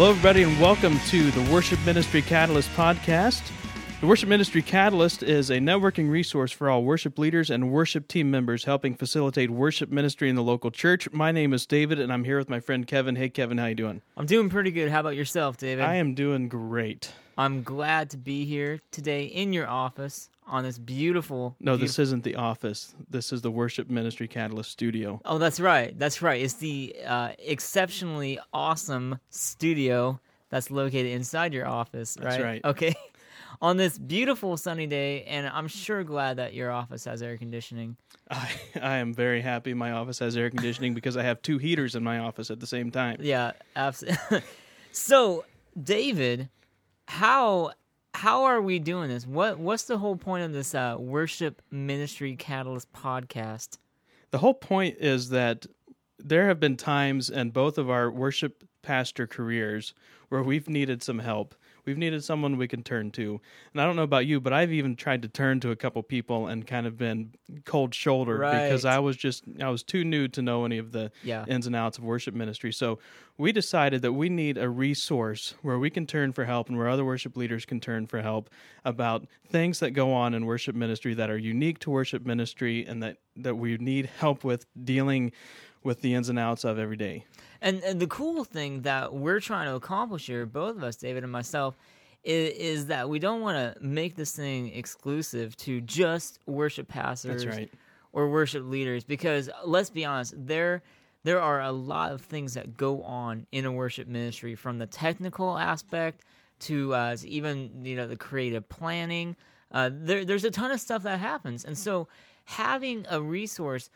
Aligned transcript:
Hello, 0.00 0.12
everybody, 0.12 0.44
and 0.44 0.58
welcome 0.58 0.98
to 1.08 1.30
the 1.30 1.52
Worship 1.52 1.78
Ministry 1.84 2.22
Catalyst 2.22 2.70
podcast. 2.70 3.42
The 4.00 4.06
Worship 4.06 4.30
Ministry 4.30 4.62
Catalyst 4.62 5.22
is 5.22 5.50
a 5.50 5.58
networking 5.58 6.08
resource 6.08 6.50
for 6.50 6.70
all 6.70 6.82
worship 6.84 7.18
leaders 7.18 7.50
and 7.50 7.70
worship 7.70 8.08
team 8.08 8.30
members 8.30 8.64
helping 8.64 8.94
facilitate 8.94 9.50
worship 9.50 9.90
ministry 9.90 10.30
in 10.30 10.36
the 10.36 10.42
local 10.42 10.70
church. 10.70 11.12
My 11.12 11.32
name 11.32 11.52
is 11.52 11.66
David, 11.66 12.00
and 12.00 12.10
I'm 12.10 12.24
here 12.24 12.38
with 12.38 12.48
my 12.48 12.60
friend 12.60 12.86
Kevin. 12.86 13.14
Hey, 13.14 13.28
Kevin, 13.28 13.58
how 13.58 13.66
you 13.66 13.74
doing? 13.74 14.00
I'm 14.16 14.24
doing 14.24 14.48
pretty 14.48 14.70
good. 14.70 14.90
How 14.90 15.00
about 15.00 15.16
yourself, 15.16 15.58
David? 15.58 15.84
I 15.84 15.96
am 15.96 16.14
doing 16.14 16.48
great. 16.48 17.12
I'm 17.36 17.62
glad 17.62 18.08
to 18.10 18.16
be 18.16 18.46
here 18.46 18.80
today 18.92 19.24
in 19.24 19.52
your 19.52 19.68
office 19.68 20.30
on 20.50 20.64
this 20.64 20.78
beautiful. 20.78 21.56
No, 21.60 21.72
beautiful- 21.72 21.86
this 21.86 21.98
isn't 21.98 22.24
the 22.24 22.34
office. 22.36 22.94
This 23.08 23.32
is 23.32 23.40
the 23.40 23.50
Worship 23.50 23.88
Ministry 23.88 24.28
Catalyst 24.28 24.70
studio. 24.70 25.20
Oh, 25.24 25.38
that's 25.38 25.60
right. 25.60 25.98
That's 25.98 26.20
right. 26.20 26.42
It's 26.42 26.54
the 26.54 26.96
uh, 27.06 27.30
exceptionally 27.38 28.38
awesome 28.52 29.18
studio 29.30 30.20
that's 30.50 30.70
located 30.70 31.12
inside 31.12 31.54
your 31.54 31.66
office, 31.66 32.16
right? 32.20 32.30
That's 32.30 32.42
right. 32.42 32.64
Okay. 32.64 32.94
on 33.62 33.76
this 33.76 33.98
beautiful 33.98 34.56
sunny 34.56 34.86
day, 34.86 35.24
and 35.24 35.46
I'm 35.46 35.68
sure 35.68 36.02
glad 36.02 36.38
that 36.38 36.54
your 36.54 36.70
office 36.70 37.04
has 37.04 37.22
air 37.22 37.36
conditioning. 37.36 37.96
I, 38.30 38.50
I 38.80 38.96
am 38.96 39.12
very 39.12 39.40
happy 39.40 39.74
my 39.74 39.92
office 39.92 40.18
has 40.20 40.36
air 40.36 40.50
conditioning 40.50 40.94
because 40.94 41.16
I 41.16 41.22
have 41.22 41.42
two 41.42 41.58
heaters 41.58 41.94
in 41.94 42.02
my 42.02 42.18
office 42.18 42.50
at 42.50 42.60
the 42.60 42.66
same 42.66 42.90
time. 42.90 43.18
Yeah, 43.20 43.52
absolutely. 43.76 44.42
so, 44.92 45.44
David, 45.80 46.48
how 47.06 47.72
how 48.14 48.44
are 48.44 48.60
we 48.60 48.78
doing 48.78 49.08
this? 49.08 49.26
What 49.26 49.58
what's 49.58 49.84
the 49.84 49.98
whole 49.98 50.16
point 50.16 50.44
of 50.44 50.52
this 50.52 50.74
uh, 50.74 50.96
worship 50.98 51.62
ministry 51.70 52.36
catalyst 52.36 52.92
podcast? 52.92 53.78
The 54.30 54.38
whole 54.38 54.54
point 54.54 54.96
is 55.00 55.30
that 55.30 55.66
there 56.18 56.46
have 56.46 56.60
been 56.60 56.76
times 56.76 57.30
in 57.30 57.50
both 57.50 57.78
of 57.78 57.90
our 57.90 58.10
worship 58.10 58.64
pastor 58.82 59.26
careers 59.26 59.94
where 60.28 60.42
we've 60.42 60.68
needed 60.68 61.02
some 61.02 61.18
help. 61.18 61.54
We've 61.84 61.98
needed 61.98 62.24
someone 62.24 62.56
we 62.56 62.68
can 62.68 62.82
turn 62.82 63.10
to. 63.12 63.40
And 63.72 63.80
I 63.80 63.86
don't 63.86 63.96
know 63.96 64.02
about 64.02 64.26
you, 64.26 64.40
but 64.40 64.52
I've 64.52 64.72
even 64.72 64.96
tried 64.96 65.22
to 65.22 65.28
turn 65.28 65.60
to 65.60 65.70
a 65.70 65.76
couple 65.76 66.02
people 66.02 66.46
and 66.46 66.66
kind 66.66 66.86
of 66.86 66.96
been 66.96 67.32
cold 67.64 67.94
shouldered 67.94 68.40
because 68.40 68.84
I 68.84 68.98
was 68.98 69.16
just 69.16 69.44
I 69.60 69.68
was 69.68 69.82
too 69.82 70.04
new 70.04 70.28
to 70.28 70.42
know 70.42 70.64
any 70.64 70.78
of 70.78 70.92
the 70.92 71.10
Yeah. 71.22 71.44
ins 71.46 71.66
and 71.66 71.76
outs 71.76 71.98
of 71.98 72.04
worship 72.04 72.34
ministry. 72.34 72.72
So 72.72 72.98
we 73.38 73.52
decided 73.52 74.02
that 74.02 74.12
we 74.12 74.28
need 74.28 74.58
a 74.58 74.68
resource 74.68 75.54
where 75.62 75.78
we 75.78 75.90
can 75.90 76.06
turn 76.06 76.32
for 76.32 76.44
help 76.44 76.68
and 76.68 76.76
where 76.76 76.88
other 76.88 77.04
worship 77.04 77.36
leaders 77.36 77.64
can 77.64 77.80
turn 77.80 78.06
for 78.06 78.20
help 78.22 78.50
about 78.84 79.26
things 79.48 79.80
that 79.80 79.92
go 79.92 80.12
on 80.12 80.34
in 80.34 80.44
worship 80.46 80.74
ministry 80.74 81.14
that 81.14 81.30
are 81.30 81.38
unique 81.38 81.78
to 81.80 81.90
worship 81.90 82.26
ministry 82.26 82.84
and 82.86 83.02
that, 83.02 83.16
that 83.36 83.56
we 83.56 83.76
need 83.78 84.06
help 84.18 84.44
with 84.44 84.66
dealing 84.84 85.32
with 85.82 86.00
the 86.02 86.14
ins 86.14 86.28
and 86.28 86.38
outs 86.38 86.64
of 86.64 86.78
every 86.78 86.96
day. 86.96 87.24
And, 87.60 87.82
and 87.82 88.00
the 88.00 88.06
cool 88.06 88.44
thing 88.44 88.82
that 88.82 89.12
we're 89.12 89.40
trying 89.40 89.66
to 89.68 89.74
accomplish 89.74 90.26
here, 90.26 90.46
both 90.46 90.76
of 90.76 90.82
us, 90.82 90.96
David 90.96 91.22
and 91.22 91.32
myself, 91.32 91.76
is, 92.24 92.52
is 92.54 92.86
that 92.86 93.08
we 93.08 93.18
don't 93.18 93.40
want 93.40 93.56
to 93.56 93.84
make 93.84 94.16
this 94.16 94.32
thing 94.32 94.72
exclusive 94.74 95.56
to 95.58 95.80
just 95.80 96.38
worship 96.46 96.88
pastors 96.88 97.46
right. 97.46 97.70
or 98.12 98.28
worship 98.28 98.64
leaders. 98.64 99.04
Because 99.04 99.50
let's 99.64 99.90
be 99.90 100.04
honest, 100.04 100.34
there 100.36 100.82
there 101.22 101.40
are 101.40 101.60
a 101.60 101.72
lot 101.72 102.12
of 102.12 102.22
things 102.22 102.54
that 102.54 102.76
go 102.76 103.02
on 103.02 103.46
in 103.52 103.66
a 103.66 103.72
worship 103.72 104.08
ministry, 104.08 104.54
from 104.54 104.78
the 104.78 104.86
technical 104.86 105.58
aspect 105.58 106.22
to, 106.60 106.94
uh, 106.94 107.16
to 107.16 107.28
even 107.28 107.84
you 107.84 107.96
know 107.96 108.06
the 108.06 108.16
creative 108.16 108.68
planning. 108.68 109.36
Uh, 109.72 109.90
there, 109.92 110.24
there's 110.24 110.44
a 110.44 110.50
ton 110.50 110.70
of 110.70 110.80
stuff 110.80 111.02
that 111.02 111.20
happens, 111.20 111.64
and 111.64 111.76
so 111.76 112.08
having 112.44 113.06
a 113.10 113.20
resource 113.20 113.90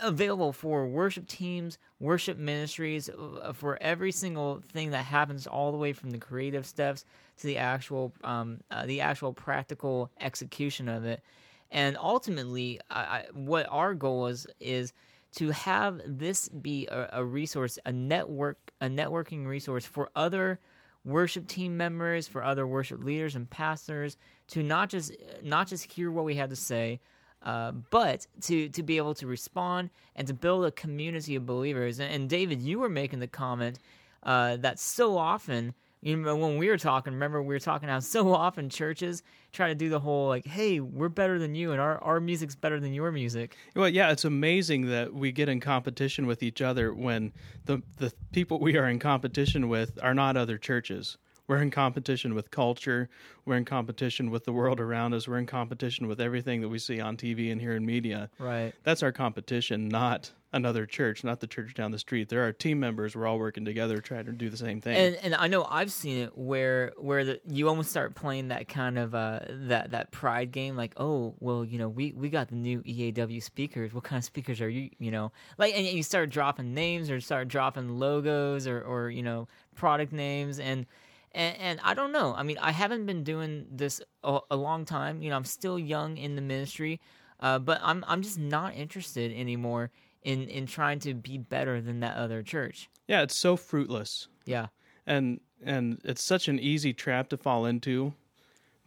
available 0.00 0.52
for 0.52 0.86
worship 0.86 1.26
teams, 1.26 1.78
worship 1.98 2.38
ministries, 2.38 3.08
uh, 3.08 3.52
for 3.52 3.78
every 3.80 4.12
single 4.12 4.62
thing 4.72 4.90
that 4.90 5.04
happens, 5.04 5.46
all 5.46 5.72
the 5.72 5.78
way 5.78 5.92
from 5.92 6.10
the 6.10 6.18
creative 6.18 6.66
steps 6.66 7.04
to 7.38 7.46
the 7.46 7.58
actual, 7.58 8.12
um, 8.24 8.60
uh, 8.70 8.86
the 8.86 9.00
actual 9.00 9.32
practical 9.32 10.10
execution 10.20 10.88
of 10.88 11.04
it. 11.04 11.22
And 11.70 11.96
ultimately, 11.96 12.80
I, 12.90 13.00
I, 13.00 13.24
what 13.32 13.66
our 13.70 13.94
goal 13.94 14.26
is 14.26 14.46
is 14.58 14.92
to 15.36 15.50
have 15.50 16.00
this 16.04 16.48
be 16.48 16.86
a, 16.88 17.08
a 17.12 17.24
resource, 17.24 17.78
a 17.86 17.92
network, 17.92 18.58
a 18.80 18.86
networking 18.86 19.46
resource 19.46 19.84
for 19.84 20.10
other 20.16 20.58
worship 21.04 21.46
team 21.46 21.76
members, 21.76 22.26
for 22.26 22.42
other 22.42 22.66
worship 22.66 23.02
leaders 23.04 23.36
and 23.36 23.48
pastors 23.48 24.16
to 24.48 24.62
not 24.62 24.88
just 24.88 25.12
not 25.42 25.68
just 25.68 25.90
hear 25.92 26.10
what 26.10 26.24
we 26.24 26.34
have 26.34 26.50
to 26.50 26.56
say, 26.56 27.00
uh, 27.42 27.72
but 27.90 28.26
to 28.42 28.68
to 28.68 28.82
be 28.82 28.96
able 28.96 29.14
to 29.14 29.26
respond 29.26 29.90
and 30.16 30.26
to 30.26 30.34
build 30.34 30.64
a 30.64 30.70
community 30.70 31.36
of 31.36 31.46
believers. 31.46 31.98
And, 31.98 32.12
and 32.12 32.28
David, 32.28 32.60
you 32.62 32.78
were 32.78 32.88
making 32.88 33.20
the 33.20 33.26
comment 33.26 33.78
uh, 34.22 34.56
that 34.56 34.78
so 34.78 35.16
often, 35.16 35.74
you 36.02 36.16
know, 36.16 36.36
when 36.36 36.58
we 36.58 36.68
were 36.68 36.76
talking, 36.76 37.12
remember 37.12 37.42
we 37.42 37.54
were 37.54 37.60
talking 37.60 37.88
how 37.88 38.00
so 38.00 38.32
often 38.34 38.68
churches 38.68 39.22
try 39.52 39.68
to 39.68 39.74
do 39.74 39.88
the 39.88 40.00
whole 40.00 40.28
like, 40.28 40.46
"Hey, 40.46 40.80
we're 40.80 41.08
better 41.08 41.38
than 41.38 41.54
you, 41.54 41.72
and 41.72 41.80
our 41.80 42.02
our 42.04 42.20
music's 42.20 42.54
better 42.54 42.78
than 42.78 42.92
your 42.92 43.10
music." 43.10 43.56
Well, 43.74 43.88
yeah, 43.88 44.10
it's 44.10 44.24
amazing 44.24 44.86
that 44.88 45.14
we 45.14 45.32
get 45.32 45.48
in 45.48 45.60
competition 45.60 46.26
with 46.26 46.42
each 46.42 46.60
other 46.60 46.92
when 46.92 47.32
the 47.64 47.82
the 47.96 48.12
people 48.32 48.60
we 48.60 48.76
are 48.76 48.88
in 48.88 48.98
competition 48.98 49.68
with 49.68 49.98
are 50.02 50.14
not 50.14 50.36
other 50.36 50.58
churches. 50.58 51.16
We're 51.50 51.62
in 51.62 51.72
competition 51.72 52.36
with 52.36 52.52
culture. 52.52 53.08
We're 53.44 53.56
in 53.56 53.64
competition 53.64 54.30
with 54.30 54.44
the 54.44 54.52
world 54.52 54.78
around 54.78 55.14
us. 55.14 55.26
We're 55.26 55.38
in 55.38 55.46
competition 55.46 56.06
with 56.06 56.20
everything 56.20 56.60
that 56.60 56.68
we 56.68 56.78
see 56.78 57.00
on 57.00 57.16
TV 57.16 57.50
and 57.50 57.60
hear 57.60 57.74
in 57.74 57.84
media. 57.84 58.30
Right. 58.38 58.72
That's 58.84 59.02
our 59.02 59.10
competition, 59.10 59.88
not 59.88 60.30
another 60.52 60.86
church, 60.86 61.24
not 61.24 61.40
the 61.40 61.48
church 61.48 61.74
down 61.74 61.90
the 61.90 61.98
street. 61.98 62.28
There 62.28 62.46
are 62.46 62.52
team 62.52 62.78
members. 62.78 63.16
We're 63.16 63.26
all 63.26 63.40
working 63.40 63.64
together 63.64 63.98
trying 63.98 64.26
to 64.26 64.32
do 64.32 64.48
the 64.48 64.56
same 64.56 64.80
thing. 64.80 64.94
And 64.94 65.16
and 65.24 65.34
I 65.34 65.48
know 65.48 65.66
I've 65.68 65.90
seen 65.90 66.18
it 66.18 66.38
where 66.38 66.92
where 66.96 67.24
the, 67.24 67.40
you 67.48 67.68
almost 67.68 67.90
start 67.90 68.14
playing 68.14 68.46
that 68.48 68.68
kind 68.68 68.96
of 68.96 69.16
uh, 69.16 69.40
that 69.48 69.90
that 69.90 70.12
pride 70.12 70.52
game, 70.52 70.76
like 70.76 70.92
oh 70.98 71.34
well 71.40 71.64
you 71.64 71.78
know 71.78 71.88
we 71.88 72.12
we 72.12 72.30
got 72.30 72.46
the 72.46 72.54
new 72.54 72.80
EAW 72.82 73.42
speakers. 73.42 73.92
What 73.92 74.04
kind 74.04 74.20
of 74.20 74.24
speakers 74.24 74.60
are 74.60 74.70
you 74.70 74.90
you 75.00 75.10
know 75.10 75.32
like 75.58 75.74
and 75.74 75.84
you 75.84 76.04
start 76.04 76.30
dropping 76.30 76.74
names 76.74 77.10
or 77.10 77.20
start 77.20 77.48
dropping 77.48 77.98
logos 77.98 78.68
or 78.68 78.80
or 78.80 79.10
you 79.10 79.24
know 79.24 79.48
product 79.74 80.12
names 80.12 80.60
and. 80.60 80.86
And, 81.32 81.56
and 81.58 81.80
I 81.84 81.94
don't 81.94 82.12
know. 82.12 82.34
I 82.34 82.42
mean, 82.42 82.58
I 82.58 82.72
haven't 82.72 83.06
been 83.06 83.22
doing 83.24 83.66
this 83.70 84.00
a, 84.24 84.40
a 84.50 84.56
long 84.56 84.84
time. 84.84 85.22
You 85.22 85.30
know, 85.30 85.36
I'm 85.36 85.44
still 85.44 85.78
young 85.78 86.16
in 86.16 86.34
the 86.36 86.42
ministry, 86.42 87.00
uh, 87.40 87.58
but 87.58 87.80
I'm 87.82 88.04
I'm 88.08 88.22
just 88.22 88.38
not 88.38 88.74
interested 88.74 89.32
anymore 89.32 89.90
in 90.22 90.48
in 90.48 90.66
trying 90.66 90.98
to 91.00 91.14
be 91.14 91.38
better 91.38 91.80
than 91.80 92.00
that 92.00 92.16
other 92.16 92.42
church. 92.42 92.90
yeah, 93.08 93.22
it's 93.22 93.36
so 93.36 93.56
fruitless. 93.56 94.28
Yeah. 94.44 94.66
and 95.06 95.40
and 95.64 96.00
it's 96.04 96.22
such 96.22 96.48
an 96.48 96.58
easy 96.58 96.92
trap 96.92 97.28
to 97.28 97.36
fall 97.36 97.66
into 97.66 98.12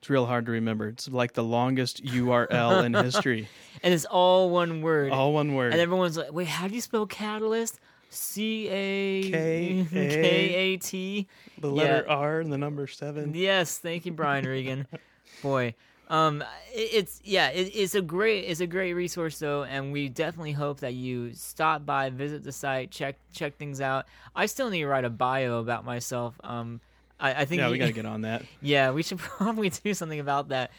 It's 0.00 0.08
real 0.10 0.26
hard 0.26 0.46
to 0.46 0.52
remember. 0.52 0.88
It's 0.88 1.08
like 1.08 1.32
the 1.32 1.42
longest 1.42 2.04
URL 2.04 2.84
in 2.84 2.94
history. 3.04 3.48
and 3.82 3.92
it's 3.92 4.04
all 4.04 4.50
one 4.50 4.80
word 4.82 5.12
All 5.12 5.32
one 5.32 5.54
word. 5.54 5.72
and 5.72 5.80
everyone's 5.80 6.16
like 6.16 6.32
wait 6.32 6.46
how 6.46 6.68
do 6.68 6.74
you 6.74 6.80
spell 6.80 7.06
catalyst 7.06 7.80
C 8.10 8.68
A 8.68 9.22
K 9.30 9.80
A- 9.80 9.84
K 9.84 10.54
A 10.54 10.76
T. 10.78 11.26
The 11.58 11.70
letter 11.70 12.04
R 12.08 12.40
and 12.40 12.52
the 12.52 12.58
number 12.58 12.86
seven. 12.86 13.34
Yes, 13.34 13.78
thank 13.78 14.06
you, 14.06 14.12
Brian 14.12 14.46
Regan. 14.46 14.86
Boy, 15.42 15.74
um, 16.08 16.42
it's 16.74 17.20
yeah, 17.24 17.48
it, 17.50 17.70
it's 17.74 17.94
a 17.94 18.02
great 18.02 18.44
it's 18.44 18.60
a 18.60 18.66
great 18.66 18.94
resource 18.94 19.38
though, 19.38 19.64
and 19.64 19.92
we 19.92 20.08
definitely 20.08 20.52
hope 20.52 20.80
that 20.80 20.94
you 20.94 21.32
stop 21.34 21.84
by, 21.86 22.10
visit 22.10 22.42
the 22.44 22.52
site, 22.52 22.90
check 22.90 23.16
check 23.32 23.56
things 23.56 23.80
out. 23.80 24.06
I 24.34 24.46
still 24.46 24.70
need 24.70 24.80
to 24.80 24.86
write 24.88 25.04
a 25.04 25.10
bio 25.10 25.58
about 25.58 25.84
myself. 25.84 26.40
Um, 26.42 26.80
I, 27.20 27.34
I 27.42 27.44
think 27.44 27.60
Yeah, 27.60 27.70
we 27.70 27.78
gotta 27.78 27.92
get 28.00 28.06
on 28.06 28.22
that. 28.22 28.42
yeah, 28.60 28.90
we 28.90 29.02
should 29.02 29.18
probably 29.38 29.68
do 29.70 29.92
something 29.94 30.20
about 30.20 30.48
that. 30.48 30.70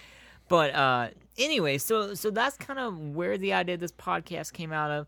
But 0.47 0.73
uh, 0.73 1.09
anyway, 1.37 1.77
so 1.77 2.15
so 2.15 2.31
that's 2.31 2.57
kind 2.57 2.79
of 2.79 2.97
where 3.15 3.37
the 3.37 3.53
idea 3.53 3.75
of 3.75 3.81
this 3.81 3.91
podcast 3.91 4.53
came 4.53 4.71
out 4.73 4.89
of. 4.91 5.07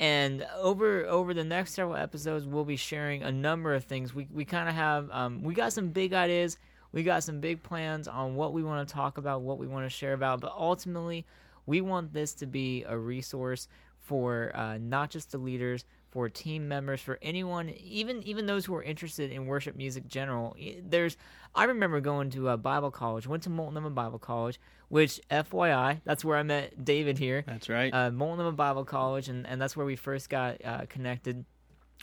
And 0.00 0.46
over 0.56 1.04
over 1.04 1.34
the 1.34 1.44
next 1.44 1.74
several 1.74 1.94
episodes, 1.96 2.46
we'll 2.46 2.64
be 2.64 2.76
sharing 2.76 3.22
a 3.22 3.30
number 3.30 3.74
of 3.74 3.84
things. 3.84 4.14
We 4.14 4.26
we 4.32 4.44
kind 4.46 4.68
of 4.68 4.74
have 4.74 5.10
um, 5.12 5.42
we 5.42 5.52
got 5.54 5.72
some 5.74 5.90
big 5.90 6.14
ideas, 6.14 6.56
we 6.92 7.02
got 7.02 7.22
some 7.22 7.40
big 7.40 7.62
plans 7.62 8.08
on 8.08 8.34
what 8.34 8.52
we 8.52 8.62
want 8.62 8.86
to 8.86 8.94
talk 8.94 9.18
about, 9.18 9.42
what 9.42 9.58
we 9.58 9.66
want 9.66 9.86
to 9.86 9.90
share 9.90 10.12
about. 10.12 10.40
But 10.40 10.52
ultimately, 10.56 11.26
we 11.66 11.80
want 11.80 12.12
this 12.12 12.34
to 12.34 12.46
be 12.46 12.84
a 12.84 12.96
resource 12.98 13.68
for 13.98 14.50
uh, 14.54 14.78
not 14.78 15.10
just 15.10 15.32
the 15.32 15.38
leaders, 15.38 15.84
for 16.10 16.28
team 16.28 16.66
members, 16.66 17.00
for 17.00 17.18
anyone, 17.22 17.68
even 17.68 18.22
even 18.24 18.46
those 18.46 18.64
who 18.64 18.74
are 18.74 18.82
interested 18.82 19.30
in 19.30 19.46
worship 19.46 19.76
music 19.76 20.08
general. 20.08 20.56
There's, 20.82 21.16
I 21.54 21.64
remember 21.64 22.00
going 22.00 22.30
to 22.30 22.48
a 22.48 22.56
Bible 22.56 22.90
college, 22.90 23.28
went 23.28 23.44
to 23.44 23.50
Multnomah 23.50 23.90
Bible 23.90 24.18
College, 24.18 24.58
which 24.88 25.20
FYI, 25.30 26.00
that's 26.04 26.24
where 26.24 26.36
I 26.36 26.42
met 26.42 26.84
David 26.84 27.18
here 27.18 27.44
That's 27.46 27.68
right. 27.68 27.94
uh, 27.94 28.10
Multnomah 28.10 28.52
Bible 28.52 28.84
College, 28.84 29.28
and, 29.28 29.46
and 29.46 29.62
that's 29.62 29.76
where 29.76 29.86
we 29.86 29.94
first 29.94 30.28
got 30.28 30.56
uh, 30.64 30.86
connected. 30.88 31.44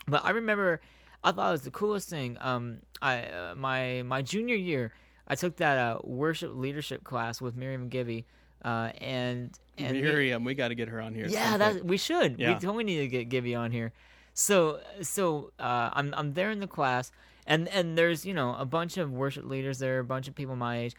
But 0.06 0.24
I 0.24 0.30
remember, 0.30 0.80
I 1.24 1.32
thought 1.32 1.48
it 1.48 1.52
was 1.52 1.62
the 1.62 1.70
coolest 1.70 2.08
thing. 2.08 2.36
Um, 2.40 2.78
I 3.02 3.22
uh, 3.22 3.54
my 3.56 4.02
my 4.02 4.22
junior 4.22 4.54
year, 4.54 4.92
I 5.26 5.34
took 5.34 5.56
that 5.56 5.78
uh, 5.78 5.98
worship 6.04 6.52
leadership 6.54 7.04
class 7.04 7.40
with 7.40 7.56
Miriam 7.56 7.88
Gibby, 7.88 8.26
uh, 8.64 8.92
and 9.00 9.50
and 9.76 10.00
Miriam, 10.00 10.44
we 10.44 10.54
got 10.54 10.68
to 10.68 10.74
get 10.74 10.88
her 10.88 11.00
on 11.00 11.14
here. 11.14 11.26
yeah, 11.26 11.56
that 11.56 11.84
we 11.84 11.96
should. 11.96 12.38
Yeah. 12.38 12.54
We 12.54 12.60
totally 12.60 12.84
need 12.84 12.98
to 12.98 13.08
get 13.08 13.28
Gibby 13.28 13.54
on 13.54 13.70
here. 13.70 13.92
So 14.34 14.80
so 15.02 15.52
uh, 15.58 15.90
I'm 15.92 16.14
I'm 16.16 16.32
there 16.34 16.50
in 16.50 16.60
the 16.60 16.68
class, 16.68 17.10
and 17.46 17.68
and 17.68 17.98
there's 17.98 18.24
you 18.24 18.34
know 18.34 18.54
a 18.56 18.64
bunch 18.64 18.96
of 18.96 19.10
worship 19.12 19.44
leaders 19.44 19.78
there, 19.80 19.98
a 19.98 20.04
bunch 20.04 20.28
of 20.28 20.34
people 20.34 20.54
my 20.56 20.78
age. 20.78 20.94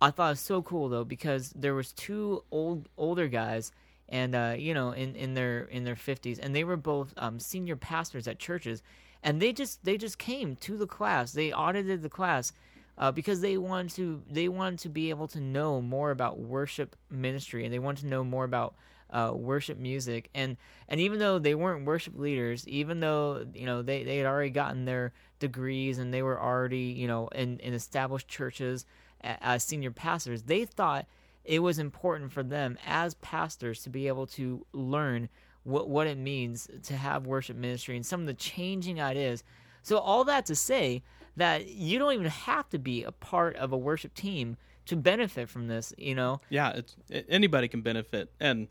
I 0.00 0.10
thought 0.10 0.26
it 0.26 0.30
was 0.30 0.40
so 0.40 0.62
cool 0.62 0.88
though 0.88 1.04
because 1.04 1.50
there 1.56 1.74
was 1.74 1.92
two 1.92 2.44
old 2.50 2.88
older 2.96 3.26
guys, 3.26 3.72
and 4.08 4.34
uh, 4.34 4.54
you 4.56 4.74
know 4.74 4.92
in 4.92 5.16
in 5.16 5.34
their 5.34 5.64
in 5.64 5.84
their 5.84 5.96
fifties, 5.96 6.38
and 6.38 6.54
they 6.54 6.62
were 6.62 6.76
both 6.76 7.12
um, 7.16 7.40
senior 7.40 7.76
pastors 7.76 8.28
at 8.28 8.38
churches, 8.38 8.82
and 9.24 9.40
they 9.40 9.52
just 9.52 9.84
they 9.84 9.96
just 9.96 10.18
came 10.18 10.54
to 10.56 10.76
the 10.76 10.86
class. 10.86 11.32
They 11.32 11.52
audited 11.52 12.02
the 12.02 12.10
class. 12.10 12.52
Uh, 12.96 13.10
because 13.10 13.40
they 13.40 13.56
wanted 13.56 13.90
to 13.90 14.22
they 14.30 14.46
wanted 14.46 14.78
to 14.78 14.88
be 14.88 15.10
able 15.10 15.26
to 15.26 15.40
know 15.40 15.80
more 15.80 16.12
about 16.12 16.38
worship 16.38 16.94
ministry 17.10 17.64
and 17.64 17.74
they 17.74 17.80
wanted 17.80 18.02
to 18.02 18.06
know 18.06 18.22
more 18.22 18.44
about 18.44 18.76
uh, 19.10 19.32
worship 19.34 19.78
music 19.78 20.30
and 20.32 20.56
and 20.88 21.00
even 21.00 21.18
though 21.18 21.40
they 21.40 21.56
weren't 21.56 21.84
worship 21.84 22.16
leaders 22.16 22.68
even 22.68 23.00
though 23.00 23.44
you 23.52 23.66
know 23.66 23.82
they, 23.82 24.04
they 24.04 24.18
had 24.18 24.26
already 24.26 24.50
gotten 24.50 24.84
their 24.84 25.12
degrees 25.40 25.98
and 25.98 26.14
they 26.14 26.22
were 26.22 26.40
already 26.40 26.94
you 26.96 27.08
know 27.08 27.26
in, 27.34 27.58
in 27.58 27.74
established 27.74 28.28
churches 28.28 28.86
as 29.20 29.64
senior 29.64 29.90
pastors 29.90 30.44
they 30.44 30.64
thought 30.64 31.04
it 31.44 31.58
was 31.58 31.80
important 31.80 32.30
for 32.30 32.44
them 32.44 32.78
as 32.86 33.14
pastors 33.14 33.82
to 33.82 33.90
be 33.90 34.06
able 34.06 34.28
to 34.28 34.64
learn 34.72 35.28
what 35.64 35.88
what 35.88 36.06
it 36.06 36.18
means 36.18 36.68
to 36.82 36.96
have 36.96 37.26
worship 37.26 37.56
ministry 37.56 37.96
and 37.96 38.06
some 38.06 38.20
of 38.20 38.26
the 38.26 38.34
changing 38.34 39.00
ideas 39.00 39.42
so 39.82 39.98
all 39.98 40.24
that 40.24 40.46
to 40.46 40.54
say 40.54 41.02
that 41.36 41.66
you 41.66 41.98
don't 41.98 42.12
even 42.12 42.26
have 42.26 42.68
to 42.70 42.78
be 42.78 43.02
a 43.02 43.12
part 43.12 43.56
of 43.56 43.72
a 43.72 43.76
worship 43.76 44.14
team 44.14 44.56
to 44.86 44.96
benefit 44.96 45.48
from 45.48 45.66
this 45.66 45.92
you 45.98 46.14
know 46.14 46.40
yeah, 46.50 46.70
it's 46.70 46.96
anybody 47.28 47.68
can 47.68 47.80
benefit. 47.80 48.30
And 48.40 48.68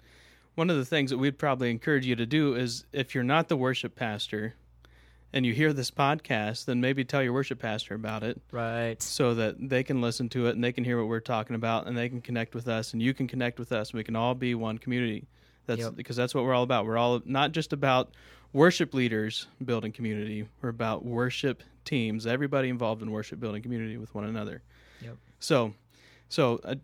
one 0.55 0.69
of 0.69 0.77
the 0.77 0.85
things 0.85 1.09
that 1.09 1.17
we'd 1.17 1.37
probably 1.37 1.71
encourage 1.71 2.05
you 2.05 2.15
to 2.15 2.25
do 2.25 2.55
is 2.55 2.85
if 2.93 3.15
you're 3.15 3.23
not 3.23 3.49
the 3.49 3.57
worship 3.57 3.95
pastor 3.95 4.55
and 5.31 5.45
you 5.45 5.53
hear 5.53 5.73
this 5.73 5.89
podcast, 5.89 6.65
then 6.65 6.79
maybe 6.79 7.03
tell 7.03 7.23
your 7.23 7.33
worship 7.33 7.59
pastor 7.59 7.95
about 7.95 8.23
it 8.23 8.39
right 8.51 9.01
so 9.01 9.33
that 9.33 9.69
they 9.69 9.83
can 9.83 10.01
listen 10.01 10.29
to 10.29 10.47
it 10.47 10.55
and 10.55 10.63
they 10.63 10.71
can 10.71 10.83
hear 10.83 10.99
what 10.99 11.07
we're 11.07 11.19
talking 11.19 11.55
about 11.55 11.87
and 11.87 11.97
they 11.97 12.07
can 12.07 12.21
connect 12.21 12.53
with 12.53 12.67
us 12.67 12.93
and 12.93 13.01
you 13.01 13.13
can 13.13 13.27
connect 13.27 13.57
with 13.57 13.71
us 13.71 13.89
and 13.89 13.97
we 13.97 14.03
can 14.03 14.15
all 14.15 14.35
be 14.35 14.53
one 14.53 14.77
community. 14.77 15.25
That's 15.65 15.81
Yep. 15.81 15.95
because 15.95 16.15
that's 16.15 16.33
what 16.35 16.43
we're 16.43 16.53
all 16.53 16.63
about. 16.63 16.85
We're 16.85 16.97
all 16.97 17.21
not 17.25 17.51
just 17.51 17.73
about 17.73 18.11
worship 18.51 18.93
leaders 18.93 19.47
building 19.63 19.91
community. 19.91 20.47
We're 20.61 20.69
about 20.69 21.03
worship 21.05 21.63
teams, 21.85 22.25
everybody 22.27 22.69
involved 22.69 23.01
in 23.01 23.11
worship 23.11 23.39
building 23.39 23.61
community 23.61 23.97
with 23.97 24.13
one 24.15 24.25
another. 24.25 24.61
Yep. 25.01 25.17
So, 25.39 25.73
so 26.29 26.59
uh, 26.63 26.75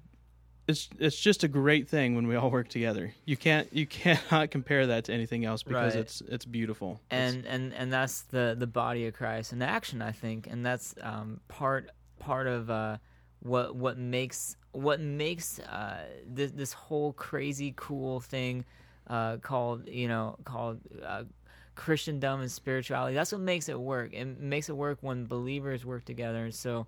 it's 0.67 0.87
it's 0.99 1.19
just 1.19 1.43
a 1.43 1.47
great 1.47 1.87
thing 1.89 2.15
when 2.15 2.27
we 2.27 2.35
all 2.35 2.51
work 2.51 2.67
together. 2.69 3.13
You 3.25 3.35
can't 3.37 3.71
you 3.73 3.85
cannot 3.99 4.51
compare 4.51 4.87
that 4.87 5.05
to 5.05 5.13
anything 5.13 5.43
else 5.45 5.63
because 5.63 5.95
Right. 5.95 6.01
it's 6.01 6.21
it's 6.27 6.45
beautiful. 6.45 6.99
It's- 7.11 7.33
and 7.33 7.45
and 7.45 7.73
and 7.73 7.91
that's 7.93 8.21
the 8.23 8.55
the 8.57 8.67
body 8.67 9.07
of 9.07 9.13
Christ 9.13 9.51
in 9.53 9.61
action, 9.61 10.01
I 10.01 10.11
think, 10.11 10.47
and 10.47 10.65
that's 10.65 10.95
um, 11.01 11.39
part 11.47 11.89
part 12.19 12.47
of 12.47 12.69
uh, 12.69 12.97
what 13.41 13.75
what 13.75 13.97
makes 13.97 14.57
what 14.71 14.99
makes 14.99 15.59
uh, 15.59 16.05
this 16.25 16.51
this 16.51 16.73
whole 16.73 17.13
crazy 17.13 17.73
cool 17.75 18.19
thing 18.19 18.65
uh, 19.07 19.37
called 19.37 19.87
you 19.87 20.07
know 20.07 20.37
called 20.43 20.79
uh, 21.05 21.23
Christendom 21.75 22.41
and 22.41 22.51
spirituality. 22.51 23.15
That's 23.15 23.31
what 23.31 23.41
makes 23.41 23.69
it 23.69 23.79
work. 23.79 24.13
It 24.13 24.39
makes 24.39 24.69
it 24.69 24.75
work 24.75 24.99
when 25.01 25.25
believers 25.25 25.85
work 25.85 26.05
together, 26.05 26.45
and 26.45 26.55
so. 26.55 26.87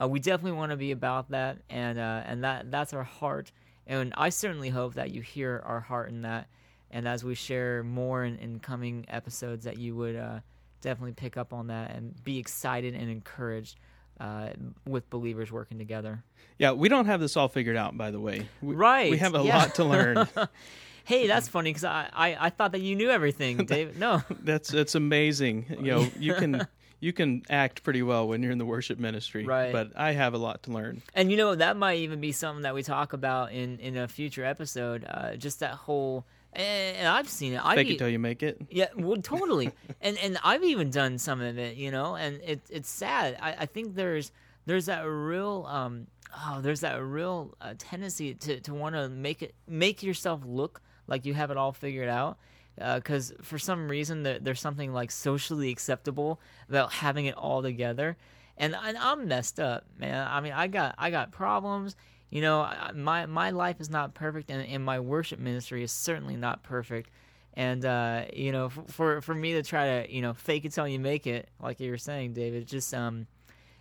Uh, 0.00 0.08
we 0.08 0.18
definitely 0.18 0.56
want 0.56 0.70
to 0.70 0.76
be 0.76 0.90
about 0.90 1.30
that, 1.32 1.58
and 1.68 1.98
uh, 1.98 2.22
and 2.24 2.42
that 2.42 2.70
that's 2.70 2.94
our 2.94 3.02
heart. 3.04 3.52
And 3.86 4.14
I 4.16 4.30
certainly 4.30 4.70
hope 4.70 4.94
that 4.94 5.10
you 5.10 5.20
hear 5.20 5.62
our 5.66 5.80
heart 5.80 6.08
in 6.08 6.22
that, 6.22 6.48
and 6.90 7.06
as 7.06 7.22
we 7.22 7.34
share 7.34 7.82
more 7.82 8.24
in, 8.24 8.38
in 8.38 8.58
coming 8.58 9.04
episodes, 9.08 9.64
that 9.64 9.76
you 9.76 9.94
would 9.96 10.16
uh, 10.16 10.40
definitely 10.80 11.12
pick 11.12 11.36
up 11.36 11.52
on 11.52 11.66
that 11.68 11.90
and 11.90 12.22
be 12.24 12.38
excited 12.38 12.94
and 12.94 13.10
encouraged 13.10 13.78
uh, 14.22 14.50
with 14.86 15.10
believers 15.10 15.50
working 15.50 15.78
together. 15.78 16.22
yeah, 16.58 16.70
we 16.72 16.88
don't 16.88 17.06
have 17.06 17.20
this 17.20 17.36
all 17.36 17.48
figured 17.48 17.76
out 17.76 17.96
by 17.98 18.10
the 18.10 18.20
way. 18.20 18.46
We, 18.60 18.74
Right? 18.76 19.10
We 19.10 19.18
have 19.18 19.34
a 19.34 19.42
yeah. 19.42 19.58
lot 19.58 19.74
to 19.76 19.84
learn. 19.84 20.28
hey, 21.04 21.26
that's 21.26 21.48
funny 21.48 21.70
because 21.70 21.84
I, 21.84 22.08
I 22.12 22.46
I 22.46 22.50
thought 22.50 22.72
that 22.72 22.80
you 22.80 22.94
knew 22.94 23.10
everything, 23.10 23.56
David. 23.66 23.98
No, 23.98 24.22
That's 24.42 24.68
that's 24.70 24.94
amazing. 24.94 25.66
You 25.80 25.90
know, 25.90 26.06
you 26.18 26.34
can 26.34 26.66
you 27.00 27.12
can 27.12 27.42
act 27.50 27.82
pretty 27.82 28.02
well 28.02 28.28
when 28.28 28.42
you're 28.42 28.52
in 28.52 28.58
the 28.58 28.64
worship 28.64 28.98
ministry. 28.98 29.44
Right. 29.44 29.72
But 29.72 29.90
I 29.96 30.12
have 30.12 30.34
a 30.34 30.38
lot 30.38 30.62
to 30.64 30.70
learn. 30.72 31.02
and 31.14 31.30
you 31.30 31.36
know 31.36 31.54
that 31.56 31.76
might 31.76 31.98
even 31.98 32.20
be 32.20 32.30
something 32.32 32.62
that 32.62 32.74
we 32.74 32.82
talk 32.84 33.12
about 33.12 33.52
in 33.52 33.78
in 33.80 33.96
a 33.96 34.06
future 34.06 34.44
episode. 34.44 35.04
Uh, 35.08 35.34
just 35.36 35.60
that 35.60 35.74
whole. 35.74 36.24
And 36.54 37.08
I've 37.08 37.28
seen 37.30 37.54
it. 37.54 37.64
I've 37.64 37.76
Fake 37.76 37.88
e- 37.88 37.94
it 37.94 37.98
till 37.98 38.08
you 38.10 38.18
make 38.18 38.42
it. 38.42 38.60
Yeah, 38.70 38.88
well, 38.96 39.16
totally. 39.22 39.70
and 40.00 40.18
and 40.18 40.38
I've 40.44 40.62
even 40.64 40.90
done 40.90 41.18
some 41.18 41.40
of 41.40 41.58
it, 41.58 41.76
you 41.76 41.90
know, 41.90 42.14
and 42.16 42.40
it 42.44 42.60
it's 42.68 42.90
sad. 42.90 43.38
I, 43.40 43.52
I 43.60 43.66
think 43.66 43.94
there's 43.94 44.32
there's 44.66 44.86
that 44.86 45.02
real 45.02 45.66
um 45.68 46.06
oh 46.36 46.60
there's 46.60 46.80
that 46.80 47.02
real 47.02 47.54
uh, 47.60 47.74
tendency 47.78 48.34
to 48.34 48.60
to 48.60 48.74
want 48.74 48.94
to 48.94 49.08
make 49.08 49.42
it 49.42 49.54
make 49.66 50.02
yourself 50.02 50.42
look 50.44 50.82
like 51.06 51.24
you 51.24 51.34
have 51.34 51.50
it 51.50 51.56
all 51.56 51.72
figured 51.72 52.08
out. 52.08 52.38
Because 52.76 53.34
for 53.42 53.58
some 53.58 53.86
reason 53.88 54.22
there, 54.22 54.38
there's 54.38 54.60
something 54.60 54.94
like 54.94 55.10
socially 55.10 55.70
acceptable 55.70 56.40
about 56.70 56.90
having 56.90 57.26
it 57.26 57.36
all 57.36 57.60
together, 57.60 58.16
and, 58.56 58.74
and 58.74 58.96
I'm 58.96 59.28
messed 59.28 59.60
up, 59.60 59.84
man. 59.98 60.26
I 60.26 60.40
mean, 60.40 60.52
I 60.54 60.68
got 60.68 60.94
I 60.96 61.10
got 61.10 61.32
problems. 61.32 61.96
You 62.32 62.40
know, 62.40 62.68
my 62.94 63.26
my 63.26 63.50
life 63.50 63.80
is 63.80 63.90
not 63.90 64.14
perfect, 64.14 64.50
and, 64.50 64.66
and 64.66 64.84
my 64.84 64.98
worship 64.98 65.38
ministry 65.38 65.84
is 65.84 65.92
certainly 65.92 66.34
not 66.36 66.62
perfect 66.64 67.10
and 67.54 67.84
uh, 67.84 68.24
you 68.32 68.50
know 68.52 68.66
f- 68.66 68.80
for 68.88 69.20
for 69.20 69.34
me 69.34 69.52
to 69.52 69.62
try 69.62 70.02
to 70.02 70.12
you 70.12 70.22
know 70.22 70.32
fake 70.32 70.64
it 70.64 70.72
till 70.72 70.88
you 70.88 70.98
make 70.98 71.26
it 71.26 71.50
like 71.60 71.78
you 71.80 71.90
were 71.90 71.98
saying 71.98 72.32
david 72.32 72.66
just 72.66 72.94
um 72.94 73.26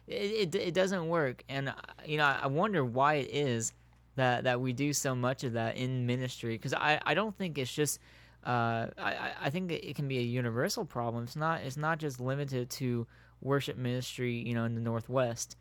it, 0.07 0.53
it, 0.53 0.55
it 0.55 0.73
doesn't 0.73 1.07
work 1.07 1.41
and 1.47 1.69
uh, 1.69 1.73
you 2.05 2.17
know 2.17 2.25
i 2.25 2.47
wonder 2.47 2.83
why 2.83 3.13
it 3.13 3.29
is 3.31 3.71
that 4.17 4.43
that 4.43 4.59
we 4.59 4.73
do 4.73 4.91
so 4.91 5.15
much 5.15 5.45
of 5.45 5.53
that 5.53 5.77
in 5.77 6.05
ministry 6.05 6.55
because 6.55 6.73
i 6.73 6.99
i 7.05 7.13
don't 7.13 7.37
think 7.37 7.57
it's 7.57 7.73
just 7.73 7.97
uh, 8.43 8.87
I- 8.97 9.31
I 9.43 9.49
think 9.51 9.71
it 9.71 9.95
can 9.95 10.07
be 10.07 10.17
a 10.17 10.23
universal 10.23 10.83
problem. 10.83 11.25
It's 11.25 11.35
not. 11.35 11.61
It's 11.61 11.77
not 11.77 11.99
just 11.99 12.19
limited 12.19 12.71
to 12.71 13.05
worship 13.39 13.77
ministry. 13.77 14.33
You 14.33 14.55
know, 14.55 14.65
in 14.65 14.73
the 14.73 14.81
Northwest. 14.81 15.57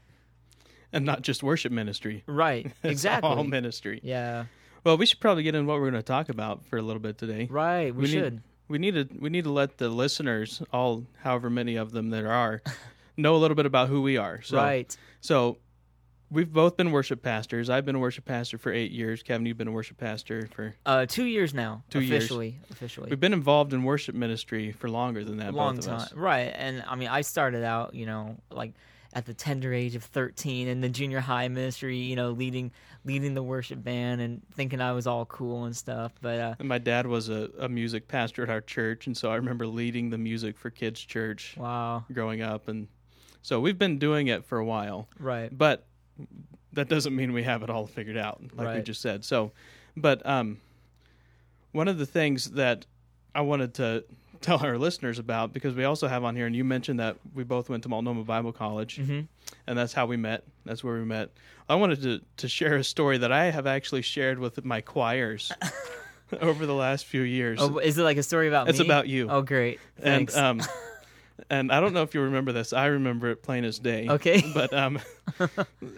And 0.92 1.04
not 1.04 1.22
just 1.22 1.42
worship 1.42 1.70
ministry. 1.72 2.24
Right. 2.26 2.72
Exactly. 2.82 3.28
all 3.30 3.44
ministry. 3.44 4.00
yeah. 4.02 4.46
Well, 4.82 4.96
we 4.96 5.04
should 5.06 5.20
probably 5.20 5.42
get 5.42 5.54
into 5.54 5.68
what 5.68 5.74
we're 5.80 5.90
going 5.90 6.02
to 6.02 6.06
talk 6.06 6.30
about 6.30 6.64
for 6.66 6.78
a 6.78 6.82
little 6.82 7.00
bit 7.02 7.18
today. 7.18 7.46
Right. 7.50 7.94
We, 7.94 8.02
We 8.02 8.08
need- 8.08 8.10
should. 8.12 8.42
We 8.68 8.78
need 8.78 8.94
to 8.94 9.08
we 9.18 9.30
need 9.30 9.44
to 9.44 9.50
let 9.50 9.78
the 9.78 9.88
listeners, 9.88 10.62
all 10.72 11.04
however 11.22 11.50
many 11.50 11.74
of 11.74 11.90
them 11.90 12.10
there 12.10 12.30
are, 12.30 12.62
know 13.16 13.34
a 13.34 13.38
little 13.38 13.56
bit 13.56 13.66
about 13.66 13.88
who 13.88 14.00
we 14.00 14.16
are. 14.16 14.40
So 14.42 14.56
right. 14.58 14.96
so 15.20 15.58
we've 16.30 16.52
both 16.52 16.76
been 16.76 16.92
worship 16.92 17.20
pastors. 17.20 17.68
I've 17.68 17.84
been 17.84 17.96
a 17.96 17.98
worship 17.98 18.24
pastor 18.26 18.58
for 18.58 18.72
eight 18.72 18.92
years. 18.92 19.24
Kevin, 19.24 19.44
you've 19.44 19.58
been 19.58 19.66
a 19.66 19.72
worship 19.72 19.96
pastor 19.98 20.48
for. 20.54 20.76
Uh, 20.86 21.04
two 21.06 21.24
years 21.24 21.52
now. 21.52 21.82
Two 21.90 22.00
years. 22.00 22.18
officially, 22.24 22.58
Officially, 22.70 23.10
We've 23.10 23.18
been 23.18 23.32
involved 23.32 23.72
in 23.72 23.82
worship 23.82 24.14
ministry 24.14 24.70
for 24.70 24.88
longer 24.88 25.24
than 25.24 25.38
that. 25.38 25.52
long 25.52 25.74
both 25.74 25.86
time, 25.86 25.94
of 25.96 26.00
us. 26.02 26.12
right? 26.14 26.52
And 26.54 26.84
I 26.86 26.94
mean, 26.94 27.08
I 27.08 27.22
started 27.22 27.64
out, 27.64 27.94
you 27.96 28.06
know, 28.06 28.36
like 28.52 28.74
at 29.12 29.26
the 29.26 29.34
tender 29.34 29.72
age 29.72 29.94
of 29.94 30.04
thirteen 30.04 30.68
in 30.68 30.80
the 30.80 30.88
junior 30.88 31.20
high 31.20 31.48
ministry, 31.48 31.96
you 31.96 32.16
know, 32.16 32.30
leading 32.30 32.70
leading 33.04 33.34
the 33.34 33.42
worship 33.42 33.82
band 33.82 34.20
and 34.20 34.42
thinking 34.54 34.80
I 34.80 34.92
was 34.92 35.06
all 35.06 35.24
cool 35.26 35.64
and 35.64 35.76
stuff. 35.76 36.12
But 36.20 36.38
uh, 36.38 36.54
And 36.58 36.68
my 36.68 36.78
dad 36.78 37.06
was 37.06 37.28
a, 37.28 37.50
a 37.58 37.68
music 37.68 38.08
pastor 38.08 38.42
at 38.42 38.50
our 38.50 38.60
church, 38.60 39.06
and 39.06 39.16
so 39.16 39.30
I 39.30 39.36
remember 39.36 39.66
leading 39.66 40.10
the 40.10 40.18
music 40.18 40.58
for 40.58 40.70
kids' 40.70 41.00
church 41.00 41.54
wow, 41.56 42.04
growing 42.12 42.42
up, 42.42 42.68
and 42.68 42.88
so 43.42 43.60
we've 43.60 43.78
been 43.78 43.98
doing 43.98 44.28
it 44.28 44.44
for 44.44 44.58
a 44.58 44.64
while. 44.64 45.08
right, 45.18 45.56
But 45.56 45.86
that 46.74 46.88
doesn't 46.88 47.16
mean 47.16 47.32
we 47.32 47.42
have 47.42 47.62
it 47.62 47.70
all 47.70 47.86
figured 47.86 48.16
out, 48.16 48.42
like 48.54 48.76
we 48.76 48.82
just 48.82 49.00
said. 49.00 49.24
So, 49.24 49.52
but 49.96 50.24
um, 50.26 50.60
one 51.72 51.88
of 51.88 51.98
the 51.98 52.06
things 52.06 52.52
that 52.52 52.86
I 53.34 53.40
wanted 53.40 53.74
to 53.74 54.04
tell 54.40 54.64
our 54.64 54.78
listeners 54.78 55.18
about 55.18 55.52
because 55.52 55.74
we 55.74 55.84
also 55.84 56.08
have 56.08 56.24
on 56.24 56.34
here, 56.36 56.46
and 56.46 56.54
you 56.56 56.64
mentioned 56.64 56.98
that 57.00 57.16
we 57.34 57.44
both 57.44 57.68
went 57.68 57.82
to 57.84 57.88
Multnomah 57.88 58.24
Bible 58.24 58.52
College, 58.52 58.96
hmm 58.96 59.20
and 59.66 59.76
that's 59.76 59.92
how 59.92 60.06
we 60.06 60.16
met. 60.16 60.44
That's 60.64 60.82
where 60.84 60.94
we 60.94 61.04
met. 61.04 61.30
I 61.68 61.74
wanted 61.74 62.02
to 62.02 62.20
to 62.38 62.48
share 62.48 62.76
a 62.76 62.84
story 62.84 63.18
that 63.18 63.32
I 63.32 63.46
have 63.50 63.66
actually 63.66 64.02
shared 64.02 64.38
with 64.38 64.64
my 64.64 64.80
choirs 64.80 65.50
over 66.40 66.66
the 66.66 66.74
last 66.74 67.04
few 67.06 67.22
years. 67.22 67.58
Oh, 67.60 67.78
is 67.78 67.98
it 67.98 68.02
like 68.02 68.16
a 68.16 68.22
story 68.22 68.48
about 68.48 68.68
it's 68.68 68.78
me? 68.78 68.84
about 68.84 69.08
you, 69.08 69.28
Oh, 69.28 69.42
great. 69.42 69.80
and 70.02 70.32
um, 70.34 70.60
and 71.50 71.72
I 71.72 71.80
don't 71.80 71.92
know 71.92 72.02
if 72.02 72.14
you 72.14 72.20
remember 72.22 72.52
this. 72.52 72.72
I 72.72 72.86
remember 72.86 73.30
it 73.30 73.42
plain 73.42 73.64
as 73.64 73.78
day. 73.78 74.08
okay. 74.08 74.42
but 74.54 74.72
um, 74.72 74.98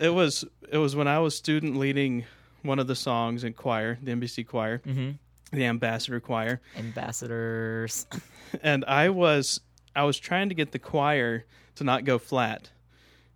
it 0.00 0.11
was 0.11 0.44
it 0.70 0.78
was 0.78 0.96
when 0.96 1.08
I 1.08 1.18
was 1.18 1.37
student 1.37 1.76
leading 1.76 2.25
one 2.62 2.78
of 2.78 2.87
the 2.87 2.94
songs 2.96 3.44
in 3.44 3.52
choir, 3.52 3.99
the 4.02 4.12
MBC 4.12 4.46
choir, 4.46 4.78
hmm 4.84 5.11
the 5.52 5.64
ambassador 5.66 6.21
choir, 6.21 6.61
Ambassadors. 6.76 8.06
and 8.62 8.85
I 8.87 9.09
was 9.11 9.61
I 9.94 10.04
was 10.04 10.18
trying 10.18 10.49
to 10.49 10.54
get 10.54 10.73
the 10.73 10.78
choir 10.78 11.44
to 11.76 11.85
not 11.85 12.04
go 12.04 12.18
flat. 12.18 12.71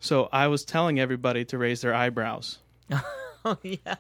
So 0.00 0.28
I 0.32 0.46
was 0.49 0.64
telling 0.64 0.99
everybody 0.99 1.44
to 1.46 1.58
raise 1.58 1.80
their 1.80 1.94
eyebrows. 1.94 2.58
oh 3.44 3.58
yeah. 3.62 3.94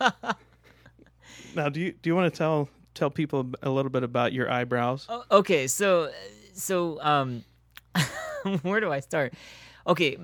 Now, 1.54 1.68
do 1.68 1.80
you 1.80 1.92
do 1.92 2.10
you 2.10 2.16
want 2.16 2.32
to 2.32 2.36
tell 2.36 2.68
tell 2.94 3.10
people 3.10 3.50
a 3.62 3.70
little 3.70 3.90
bit 3.90 4.02
about 4.02 4.32
your 4.32 4.50
eyebrows? 4.50 5.06
O- 5.08 5.24
okay, 5.30 5.66
so 5.66 6.10
so 6.52 7.00
um, 7.00 7.44
where 8.62 8.80
do 8.80 8.92
I 8.92 9.00
start? 9.00 9.34
Okay, 9.86 10.18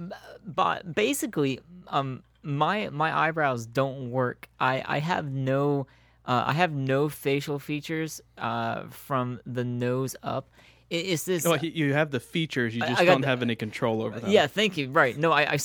but 0.44 0.94
basically, 0.94 1.60
um, 1.88 2.22
my 2.42 2.88
my 2.90 3.16
eyebrows 3.16 3.66
don't 3.66 4.10
work. 4.10 4.48
I 4.58 4.82
I 4.86 4.98
have 4.98 5.30
no. 5.30 5.86
Uh, 6.30 6.44
I 6.46 6.52
have 6.52 6.70
no 6.72 7.08
facial 7.08 7.58
features 7.58 8.20
uh, 8.38 8.84
from 8.90 9.40
the 9.44 9.64
nose 9.64 10.14
up. 10.22 10.48
It, 10.88 11.06
it's 11.06 11.24
this. 11.24 11.44
No, 11.44 11.54
you- 11.54 11.92
have 11.92 12.12
the 12.12 12.20
features, 12.20 12.72
you 12.72 12.82
just 12.82 13.02
don't 13.04 13.22
the- 13.22 13.26
have 13.26 13.42
any 13.42 13.56
control 13.56 14.00
over 14.00 14.20
them. 14.20 14.30
Yeah, 14.30 14.46
thank 14.46 14.76
you. 14.76 14.90
Right. 14.90 15.16
No, 15.18 15.32
I 15.32 15.40
I, 15.42 15.58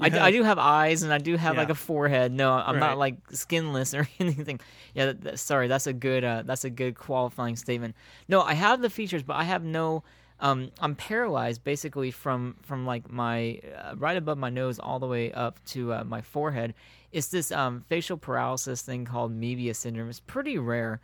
I, 0.00 0.08
have- 0.08 0.22
I 0.22 0.30
do 0.30 0.42
have 0.42 0.58
eyes 0.58 1.02
and 1.02 1.12
I 1.12 1.18
do 1.18 1.36
have 1.36 1.58
like 1.58 1.68
a 1.68 1.74
forehead. 1.74 2.32
No, 2.32 2.52
I'm 2.54 2.76
Right. 2.76 2.80
not 2.80 2.96
like 2.96 3.16
skinless 3.32 3.92
or 3.92 4.08
anything. 4.18 4.58
Yeah, 4.94 5.06
that, 5.06 5.20
that- 5.20 5.38
sorry. 5.38 5.68
That's 5.68 5.86
a 5.86 5.92
good 5.92 6.24
uh, 6.24 6.44
that's 6.46 6.64
a 6.64 6.70
good 6.70 6.94
qualifying 6.94 7.56
statement. 7.56 7.94
No, 8.26 8.40
I 8.40 8.54
have 8.54 8.80
the 8.80 8.88
features, 8.88 9.22
but 9.22 9.36
I 9.36 9.44
have 9.44 9.64
no. 9.64 10.02
Um, 10.40 10.70
I'm 10.80 10.94
paralyzed 10.94 11.64
basically 11.64 12.10
from 12.10 12.56
from 12.62 12.84
like 12.84 13.10
my 13.10 13.60
uh, 13.76 13.94
right 13.96 14.16
above 14.16 14.38
my 14.38 14.50
nose 14.50 14.78
all 14.78 14.98
the 14.98 15.06
way 15.06 15.32
up 15.32 15.64
to 15.66 15.94
uh, 15.94 16.04
my 16.04 16.20
forehead. 16.20 16.74
It's 17.12 17.28
this 17.28 17.50
um, 17.50 17.84
facial 17.88 18.18
paralysis 18.18 18.82
thing 18.82 19.06
called 19.06 19.32
Moebius 19.32 19.76
syndrome. 19.76 20.10
It's 20.10 20.20
pretty 20.20 20.58
rare, 20.58 21.00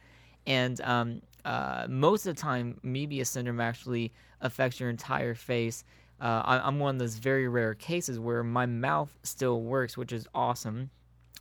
and 0.47 0.81
um, 0.83 1.23
uh, 1.45 1.87
most 1.89 2.27
of 2.27 2.37
the 2.37 2.41
time, 2.41 2.79
Moebius 2.85 3.29
syndrome 3.29 3.61
actually 3.61 4.13
affects 4.41 4.79
your 4.79 4.91
entire 4.91 5.35
face. 5.35 5.85
Uh, 6.21 6.43
I, 6.45 6.59
I'm 6.59 6.79
one 6.79 6.97
of 6.97 6.99
those 6.99 7.17
very 7.17 7.49
rare 7.49 7.75
cases 7.75 8.21
where 8.21 8.45
my 8.45 8.67
mouth 8.67 9.11
still 9.23 9.63
works, 9.63 9.97
which 9.97 10.13
is 10.13 10.29
awesome. 10.35 10.91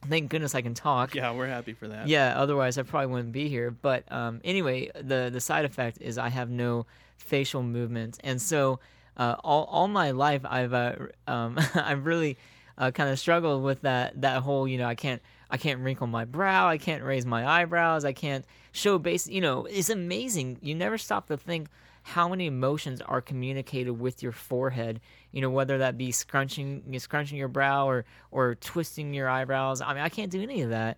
Thank 0.10 0.30
goodness 0.30 0.56
I 0.56 0.62
can 0.62 0.74
talk. 0.74 1.14
Yeah, 1.14 1.32
we're 1.32 1.48
happy 1.48 1.74
for 1.74 1.88
that. 1.88 2.08
Yeah, 2.08 2.40
otherwise 2.40 2.80
I 2.80 2.84
probably 2.84 3.08
wouldn't 3.08 3.34
be 3.34 3.50
here. 3.50 3.70
But 3.70 4.12
um, 4.12 4.42
anyway, 4.44 4.90
the 4.96 5.30
the 5.32 5.42
side 5.42 5.66
effect 5.66 6.00
is 6.02 6.18
I 6.18 6.30
have 6.30 6.50
no 6.50 6.88
facial 7.22 7.64
movement, 7.64 8.20
and 8.24 8.42
so 8.42 8.80
uh, 9.18 9.36
all 9.44 9.66
all 9.66 9.88
my 9.88 10.12
life 10.12 10.42
I've 10.46 10.74
uh, 10.74 10.96
um, 11.28 11.58
I've 11.76 12.06
really 12.06 12.38
uh, 12.78 12.92
kind 12.92 13.10
of 13.10 13.20
struggled 13.20 13.64
with 13.64 13.82
that 13.82 14.22
that 14.22 14.42
whole 14.42 14.68
you 14.68 14.78
know 14.78 14.88
I 14.88 14.96
can't 14.96 15.22
I 15.50 15.58
can't 15.58 15.82
wrinkle 15.82 16.08
my 16.08 16.26
brow, 16.26 16.68
I 16.68 16.78
can't 16.78 17.04
raise 17.04 17.26
my 17.26 17.46
eyebrows, 17.48 18.06
I 18.06 18.14
can't 18.14 18.46
show 18.72 18.98
base. 18.98 19.28
You 19.28 19.42
know, 19.42 19.66
it's 19.66 19.90
amazing. 19.90 20.58
You 20.62 20.76
never 20.76 20.98
stop 20.98 21.28
to 21.28 21.38
think 21.38 21.68
how 22.04 22.28
many 22.28 22.48
emotions 22.48 23.02
are 23.02 23.22
communicated 23.22 23.92
with 23.92 24.24
your 24.24 24.32
forehead. 24.32 25.02
You 25.32 25.42
know, 25.42 25.50
whether 25.50 25.78
that 25.80 25.98
be 25.98 26.12
scrunching 26.12 26.84
scrunching 27.00 27.38
your 27.38 27.50
brow 27.50 27.88
or 27.88 28.06
or 28.32 28.56
twisting 28.56 29.14
your 29.14 29.30
eyebrows. 29.30 29.82
I 29.82 29.94
mean, 29.94 30.04
I 30.04 30.10
can't 30.10 30.32
do 30.32 30.42
any 30.42 30.62
of 30.62 30.70
that. 30.70 30.98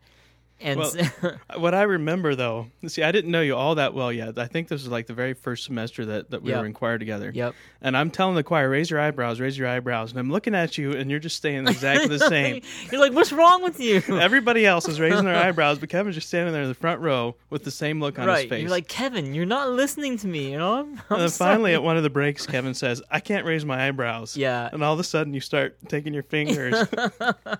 And 0.63 0.79
Well, 0.79 0.89
so- 0.91 1.35
What 1.57 1.73
I 1.75 1.83
remember 1.83 2.35
though, 2.35 2.67
see, 2.87 3.03
I 3.03 3.11
didn't 3.11 3.31
know 3.31 3.41
you 3.41 3.55
all 3.55 3.75
that 3.75 3.93
well 3.93 4.11
yet. 4.11 4.37
I 4.39 4.47
think 4.47 4.67
this 4.69 4.81
was 4.83 4.89
like 4.91 5.07
the 5.07 5.13
very 5.13 5.33
first 5.33 5.65
semester 5.65 6.05
that, 6.05 6.31
that 6.31 6.41
we 6.41 6.51
Yep. 6.51 6.59
were 6.59 6.65
in 6.65 6.73
choir 6.73 6.97
together. 6.97 7.31
yep. 7.33 7.53
And 7.81 7.97
I'm 7.97 8.09
telling 8.09 8.35
the 8.35 8.43
choir, 8.43 8.69
raise 8.69 8.89
your 8.89 8.99
eyebrows, 9.01 9.39
raise 9.41 9.57
your 9.57 9.67
eyebrows. 9.67 10.11
And 10.11 10.19
I'm 10.19 10.31
looking 10.31 10.55
at 10.55 10.77
you, 10.77 10.93
and 10.93 11.11
you're 11.11 11.19
just 11.19 11.35
staying 11.35 11.67
exactly 11.67 12.07
the 12.07 12.19
same. 12.29 12.61
You're 12.91 13.01
like, 13.01 13.11
what's 13.11 13.33
wrong 13.33 13.61
with 13.61 13.79
you? 13.79 14.01
Everybody 14.09 14.65
else 14.65 14.87
is 14.87 15.01
raising 15.01 15.25
their 15.25 15.35
eyebrows, 15.35 15.79
but 15.79 15.89
Kevin's 15.89 16.15
just 16.15 16.29
standing 16.29 16.53
there 16.53 16.63
in 16.63 16.69
the 16.69 16.75
front 16.75 17.01
row 17.01 17.35
with 17.49 17.63
the 17.65 17.71
same 17.71 17.99
look 17.99 18.17
on 18.19 18.27
right. 18.27 18.43
his 18.43 18.49
face. 18.49 18.61
You're 18.61 18.71
like, 18.71 18.87
Kevin, 18.87 19.33
you're 19.33 19.45
not 19.45 19.69
listening 19.69 20.17
to 20.19 20.27
me. 20.27 20.51
You 20.53 20.59
know, 20.59 20.75
I'm, 20.79 20.93
I'm 20.93 21.03
and 21.09 21.21
then 21.23 21.29
finally, 21.29 21.73
at 21.73 21.83
one 21.83 21.97
of 21.97 22.03
the 22.03 22.09
breaks, 22.09 22.45
Kevin 22.47 22.73
says, 22.73 23.01
I 23.11 23.19
can't 23.19 23.45
raise 23.45 23.65
my 23.65 23.85
eyebrows. 23.87 24.37
Yeah. 24.37 24.69
And 24.71 24.81
all 24.81 24.93
of 24.93 24.99
a 24.99 25.03
sudden, 25.03 25.33
you 25.33 25.41
start 25.41 25.75
taking 25.89 26.13
your 26.13 26.23
fingers 26.23 26.73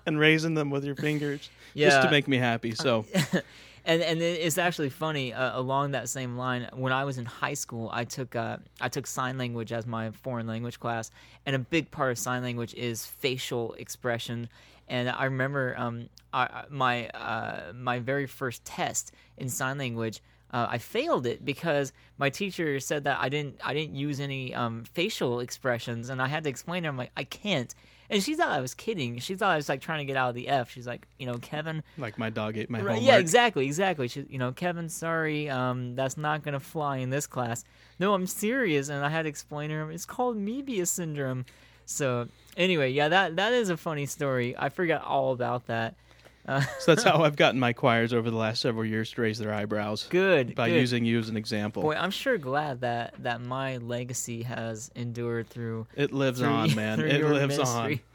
and 0.06 0.18
raising 0.18 0.54
them 0.54 0.70
with 0.70 0.84
your 0.84 0.96
fingers 0.96 1.50
yeah. 1.74 1.90
just 1.90 2.02
to 2.02 2.10
make 2.10 2.28
me 2.28 2.38
happy. 2.38 2.74
So, 2.74 2.93
and 3.84 4.02
and 4.02 4.22
it's 4.22 4.58
actually 4.58 4.90
funny 4.90 5.32
uh, 5.32 5.58
along 5.58 5.92
that 5.92 6.08
same 6.08 6.36
line. 6.36 6.68
When 6.72 6.92
I 6.92 7.04
was 7.04 7.18
in 7.18 7.24
high 7.26 7.54
school, 7.54 7.90
I 7.92 8.04
took 8.04 8.34
uh, 8.34 8.58
I 8.80 8.88
took 8.88 9.06
sign 9.06 9.36
language 9.38 9.72
as 9.72 9.86
my 9.86 10.10
foreign 10.10 10.46
language 10.46 10.80
class, 10.80 11.10
and 11.44 11.54
a 11.54 11.58
big 11.58 11.90
part 11.90 12.12
of 12.12 12.18
sign 12.18 12.42
language 12.42 12.74
is 12.74 13.04
facial 13.04 13.74
expression. 13.74 14.48
And 14.88 15.08
I 15.08 15.24
remember 15.24 15.74
um, 15.78 16.08
I, 16.32 16.64
my 16.70 17.08
uh, 17.08 17.72
my 17.74 17.98
very 17.98 18.26
first 18.26 18.64
test 18.64 19.12
in 19.36 19.48
sign 19.48 19.78
language. 19.78 20.20
Uh, 20.50 20.68
I 20.70 20.78
failed 20.78 21.26
it 21.26 21.44
because 21.44 21.92
my 22.16 22.30
teacher 22.30 22.78
said 22.78 23.04
that 23.04 23.18
I 23.20 23.28
didn't 23.28 23.60
I 23.64 23.74
didn't 23.74 23.96
use 23.96 24.20
any 24.20 24.54
um, 24.54 24.84
facial 24.94 25.40
expressions, 25.40 26.08
and 26.08 26.22
I 26.22 26.28
had 26.28 26.44
to 26.44 26.50
explain 26.50 26.84
her 26.84 26.90
I'm 26.90 26.96
like 26.96 27.12
I 27.16 27.24
can't. 27.24 27.74
And 28.14 28.22
she 28.22 28.34
thought 28.36 28.48
I 28.50 28.60
was 28.60 28.74
kidding. 28.74 29.18
She 29.18 29.34
thought 29.34 29.50
I 29.50 29.56
was 29.56 29.68
like 29.68 29.80
trying 29.80 29.98
to 29.98 30.04
get 30.04 30.16
out 30.16 30.28
of 30.28 30.34
the 30.36 30.48
F. 30.48 30.70
She's 30.70 30.86
like, 30.86 31.06
you 31.18 31.26
know, 31.26 31.36
Kevin, 31.38 31.82
like 31.98 32.16
my 32.16 32.30
dog 32.30 32.56
ate 32.56 32.70
my 32.70 32.78
Right, 32.78 32.94
homework. 32.94 33.04
yeah, 33.06 33.18
exactly, 33.18 33.66
exactly. 33.66 34.06
She, 34.08 34.24
you 34.30 34.38
know, 34.38 34.52
Kevin, 34.52 34.88
sorry, 34.88 35.50
um, 35.50 35.96
that's 35.96 36.16
not 36.16 36.44
gonna 36.44 36.60
fly 36.60 36.98
in 36.98 37.10
this 37.10 37.26
class. 37.26 37.64
No, 37.98 38.14
I'm 38.14 38.26
serious, 38.26 38.88
and 38.88 39.04
I 39.04 39.08
had 39.08 39.22
to 39.22 39.28
explain 39.28 39.70
to 39.70 39.76
her 39.76 39.90
it's 39.90 40.06
called 40.06 40.36
Moebius 40.38 40.88
syndrome. 40.88 41.44
So 41.86 42.28
anyway, 42.56 42.92
yeah, 42.92 43.08
that 43.08 43.36
that 43.36 43.52
is 43.52 43.68
a 43.68 43.76
funny 43.76 44.06
story. 44.06 44.54
I 44.56 44.68
forgot 44.68 45.02
all 45.04 45.32
about 45.32 45.66
that. 45.66 45.96
Uh, 46.46 46.60
So 46.80 46.94
that's 46.94 47.02
how 47.04 47.22
I've 47.22 47.36
gotten 47.36 47.58
my 47.58 47.72
choirs 47.72 48.12
over 48.12 48.30
the 48.30 48.36
last 48.36 48.60
several 48.60 48.84
years 48.84 49.10
to 49.12 49.22
raise 49.22 49.38
their 49.38 49.52
eyebrows 49.52 50.06
good, 50.10 50.54
by 50.54 50.68
good. 50.68 50.80
using 50.80 51.04
you 51.04 51.18
as 51.18 51.28
an 51.28 51.36
example. 51.36 51.82
Boy, 51.82 51.94
I'm 51.94 52.10
sure 52.10 52.36
glad 52.38 52.82
that 52.82 53.14
that 53.20 53.40
my 53.40 53.78
legacy 53.78 54.42
has 54.42 54.90
endured 54.94 55.48
through. 55.48 55.86
it 55.96 56.12
lives 56.12 56.40
through 56.40 56.48
on, 56.48 56.74
man. 56.74 57.00
It 57.00 57.24
lives 57.24 57.56
ministry. 57.56 58.02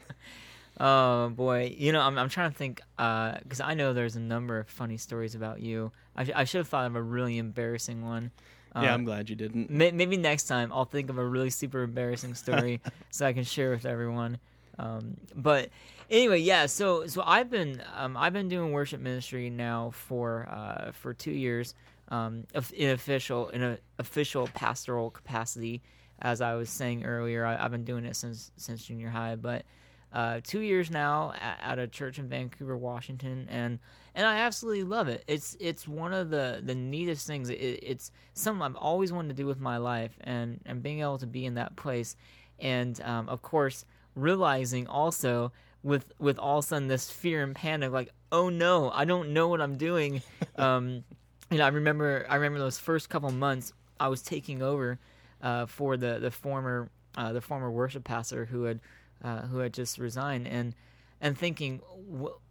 Oh 0.82 1.28
boy, 1.28 1.74
you 1.76 1.92
know 1.92 2.00
I'm 2.00 2.16
I'm 2.18 2.30
trying 2.30 2.50
to 2.52 2.56
think 2.56 2.80
because 2.96 3.60
I 3.62 3.74
know 3.74 3.92
there's 3.92 4.16
a 4.16 4.20
number 4.20 4.58
of 4.58 4.66
funny 4.68 4.96
stories 4.96 5.34
about 5.34 5.60
you. 5.60 5.92
I, 6.16 6.24
sh- 6.24 6.30
I 6.34 6.44
should 6.44 6.58
have 6.58 6.68
thought 6.68 6.86
of 6.86 6.96
a 6.96 7.02
really 7.02 7.36
embarrassing 7.36 8.02
one. 8.02 8.30
on. 8.74 8.84
Yeah, 8.84 8.90
Uh, 8.92 8.94
I'm 8.94 9.04
glad 9.04 9.28
you 9.28 9.36
didn't. 9.36 9.68
May- 9.68 9.90
maybe 9.90 10.16
next 10.16 10.44
time 10.44 10.72
I'll 10.72 10.86
think 10.86 11.10
of 11.10 11.18
a 11.18 11.24
really 11.24 11.50
super 11.50 11.82
embarrassing 11.82 12.34
story 12.34 12.80
so 13.10 13.26
I 13.26 13.34
can 13.34 13.44
share 13.44 13.70
with 13.72 13.84
everyone. 13.84 14.38
Um, 14.80 15.16
but 15.34 15.68
anyway, 16.10 16.40
yeah. 16.40 16.66
So 16.66 17.06
so 17.06 17.22
I've 17.24 17.50
been 17.50 17.82
um, 17.94 18.16
I've 18.16 18.32
been 18.32 18.48
doing 18.48 18.72
worship 18.72 19.00
ministry 19.00 19.50
now 19.50 19.90
for 19.90 20.48
uh, 20.50 20.92
for 20.92 21.12
two 21.12 21.32
years 21.32 21.74
um, 22.08 22.46
in 22.74 22.90
official 22.90 23.48
in 23.50 23.62
an 23.62 23.78
official 23.98 24.48
pastoral 24.54 25.10
capacity. 25.10 25.82
As 26.22 26.40
I 26.40 26.54
was 26.54 26.68
saying 26.68 27.04
earlier, 27.04 27.46
I, 27.46 27.62
I've 27.64 27.70
been 27.70 27.84
doing 27.84 28.04
it 28.04 28.16
since 28.16 28.50
since 28.56 28.84
junior 28.84 29.10
high, 29.10 29.36
but 29.36 29.64
uh, 30.12 30.40
two 30.42 30.60
years 30.60 30.90
now 30.90 31.32
at, 31.40 31.58
at 31.62 31.78
a 31.78 31.86
church 31.86 32.18
in 32.18 32.28
Vancouver, 32.28 32.76
Washington, 32.76 33.46
and 33.50 33.78
and 34.14 34.26
I 34.26 34.38
absolutely 34.38 34.84
love 34.84 35.08
it. 35.08 35.24
It's 35.26 35.56
it's 35.60 35.86
one 35.86 36.12
of 36.12 36.30
the 36.30 36.60
the 36.62 36.74
neatest 36.74 37.26
things. 37.26 37.50
It, 37.50 37.54
it's 37.54 38.10
something 38.34 38.62
I've 38.62 38.76
always 38.76 39.12
wanted 39.12 39.28
to 39.28 39.34
do 39.34 39.46
with 39.46 39.60
my 39.60 39.76
life, 39.76 40.16
and 40.20 40.60
and 40.66 40.82
being 40.82 41.00
able 41.00 41.18
to 41.18 41.26
be 41.26 41.46
in 41.46 41.54
that 41.54 41.76
place, 41.76 42.16
and 42.58 43.00
um, 43.02 43.28
of 43.28 43.42
course 43.42 43.84
realizing 44.16 44.86
also 44.86 45.52
with 45.82 46.12
with 46.18 46.38
all 46.38 46.58
of 46.58 46.64
a 46.64 46.68
sudden 46.68 46.88
this 46.88 47.10
fear 47.10 47.42
and 47.42 47.54
panic, 47.54 47.92
like, 47.92 48.10
oh 48.32 48.48
no, 48.48 48.90
I 48.90 49.04
don't 49.04 49.32
know 49.32 49.48
what 49.48 49.60
I'm 49.60 49.76
doing. 49.76 50.22
um, 50.56 51.04
you 51.50 51.58
know, 51.58 51.64
I 51.64 51.68
remember 51.68 52.26
I 52.28 52.36
remember 52.36 52.58
those 52.58 52.78
first 52.78 53.08
couple 53.08 53.30
months 53.30 53.72
I 53.98 54.08
was 54.08 54.22
taking 54.22 54.62
over 54.62 54.98
uh, 55.42 55.66
for 55.66 55.96
the 55.96 56.18
the 56.18 56.30
former 56.30 56.90
uh, 57.16 57.32
the 57.32 57.40
former 57.40 57.70
worship 57.70 58.04
pastor 58.04 58.44
who 58.44 58.64
had 58.64 58.80
uh, 59.22 59.42
who 59.42 59.58
had 59.58 59.72
just 59.72 59.98
resigned, 59.98 60.46
and 60.46 60.74
and 61.20 61.36
thinking, 61.36 61.80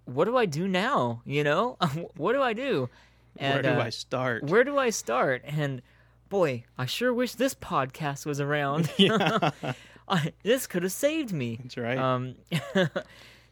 what 0.09 0.25
do 0.25 0.37
I 0.37 0.45
do 0.45 0.67
now? 0.67 1.21
You 1.25 1.43
know, 1.43 1.77
what 2.17 2.33
do 2.33 2.41
I 2.41 2.53
do? 2.53 2.89
And, 3.37 3.53
where 3.53 3.73
do 3.73 3.79
uh, 3.79 3.83
I 3.83 3.89
start? 3.89 4.43
Where 4.43 4.63
do 4.63 4.77
I 4.77 4.89
start? 4.89 5.43
And 5.45 5.81
boy, 6.29 6.65
I 6.77 6.85
sure 6.85 7.13
wish 7.13 7.33
this 7.33 7.55
podcast 7.55 8.25
was 8.25 8.39
around. 8.39 8.91
Yeah. 8.97 9.51
I, 10.11 10.33
this 10.41 10.65
could 10.65 10.81
have 10.81 10.91
saved 10.91 11.31
me. 11.31 11.59
That's 11.61 11.77
right. 11.77 11.97
Um, 11.99 12.33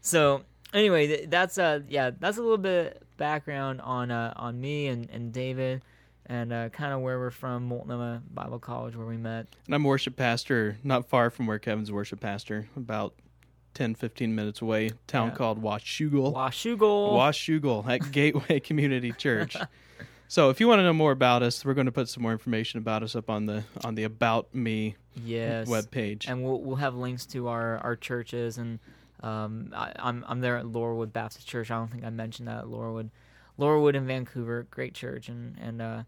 so 0.02 0.42
anyway, 0.74 1.28
that's 1.28 1.60
uh 1.60 1.82
yeah, 1.88 2.10
that's 2.20 2.38
a 2.38 2.42
little 2.42 2.58
bit 2.58 3.04
background 3.18 3.80
on 3.82 4.10
uh 4.10 4.34
on 4.36 4.60
me 4.60 4.88
and 4.88 5.08
and 5.12 5.32
David 5.32 5.84
and 6.28 6.52
uh, 6.52 6.70
kind 6.70 6.94
of 6.94 7.02
where 7.02 7.18
we're 7.18 7.32
from, 7.32 7.68
Multnomah 7.68 8.22
Bible 8.34 8.60
College, 8.60 8.96
where 8.96 9.08
we 9.08 9.18
met. 9.18 9.48
And 9.66 9.76
I'm 9.76 9.84
worship 9.84 10.16
pastor, 10.16 10.78
not 10.84 11.08
far 11.08 11.30
from 11.30 11.48
where 11.48 11.58
Kevin's 11.58 11.92
worship 11.92 12.20
pastor, 12.20 12.68
about 12.76 13.14
10, 13.78 13.94
15 13.94 14.34
minutes 14.34 14.60
away, 14.60 14.90
town 15.06 15.28
yeah. 15.28 15.36
called 15.36 15.62
Washougal. 15.62 16.34
Washougal. 16.34 17.14
Washougal 17.14 17.88
at 17.88 18.12
Gateway 18.12 18.60
Community 18.60 19.12
Church. 19.12 19.56
So 20.28 20.50
if 20.50 20.60
you 20.60 20.68
want 20.68 20.80
to 20.80 20.84
know 20.84 20.94
more 20.94 21.12
about 21.12 21.44
us, 21.44 21.64
we're 21.64 21.76
going 21.76 21.86
to 21.86 21.92
put 21.92 22.10
some 22.10 22.24
more 22.24 22.32
information 22.32 22.80
about 22.80 23.04
us 23.04 23.16
up 23.16 23.30
on 23.30 23.46
the 23.46 23.64
on 23.84 23.94
the 23.94 24.04
About 24.04 24.54
Me 24.54 24.96
yes. 25.14 25.68
web 25.68 25.92
page, 25.92 26.26
and 26.26 26.44
we'll 26.44 26.60
we'll 26.60 26.78
have 26.78 26.96
links 26.96 27.28
to 27.28 27.50
our, 27.50 27.78
our 27.78 27.96
churches. 27.96 28.58
And 28.58 28.80
um, 29.22 29.72
I, 29.76 29.90
am 29.90 29.96
I'm, 30.00 30.26
I'm 30.28 30.42
there 30.42 30.58
at 30.58 30.66
Laurelwood 30.66 31.14
Baptist 31.14 31.48
Church. 31.48 31.70
I 31.70 31.78
don't 31.78 31.92
think 31.92 32.04
I 32.04 32.10
mentioned 32.10 32.48
that 32.48 32.62
at 32.62 32.66
Laurelwood, 32.66 33.12
Laurelwood 33.60 33.94
in 33.94 34.08
Vancouver, 34.08 34.66
great 34.72 34.96
church, 34.96 35.30
and 35.30 35.56
and 35.62 35.84
uh, 35.84 36.04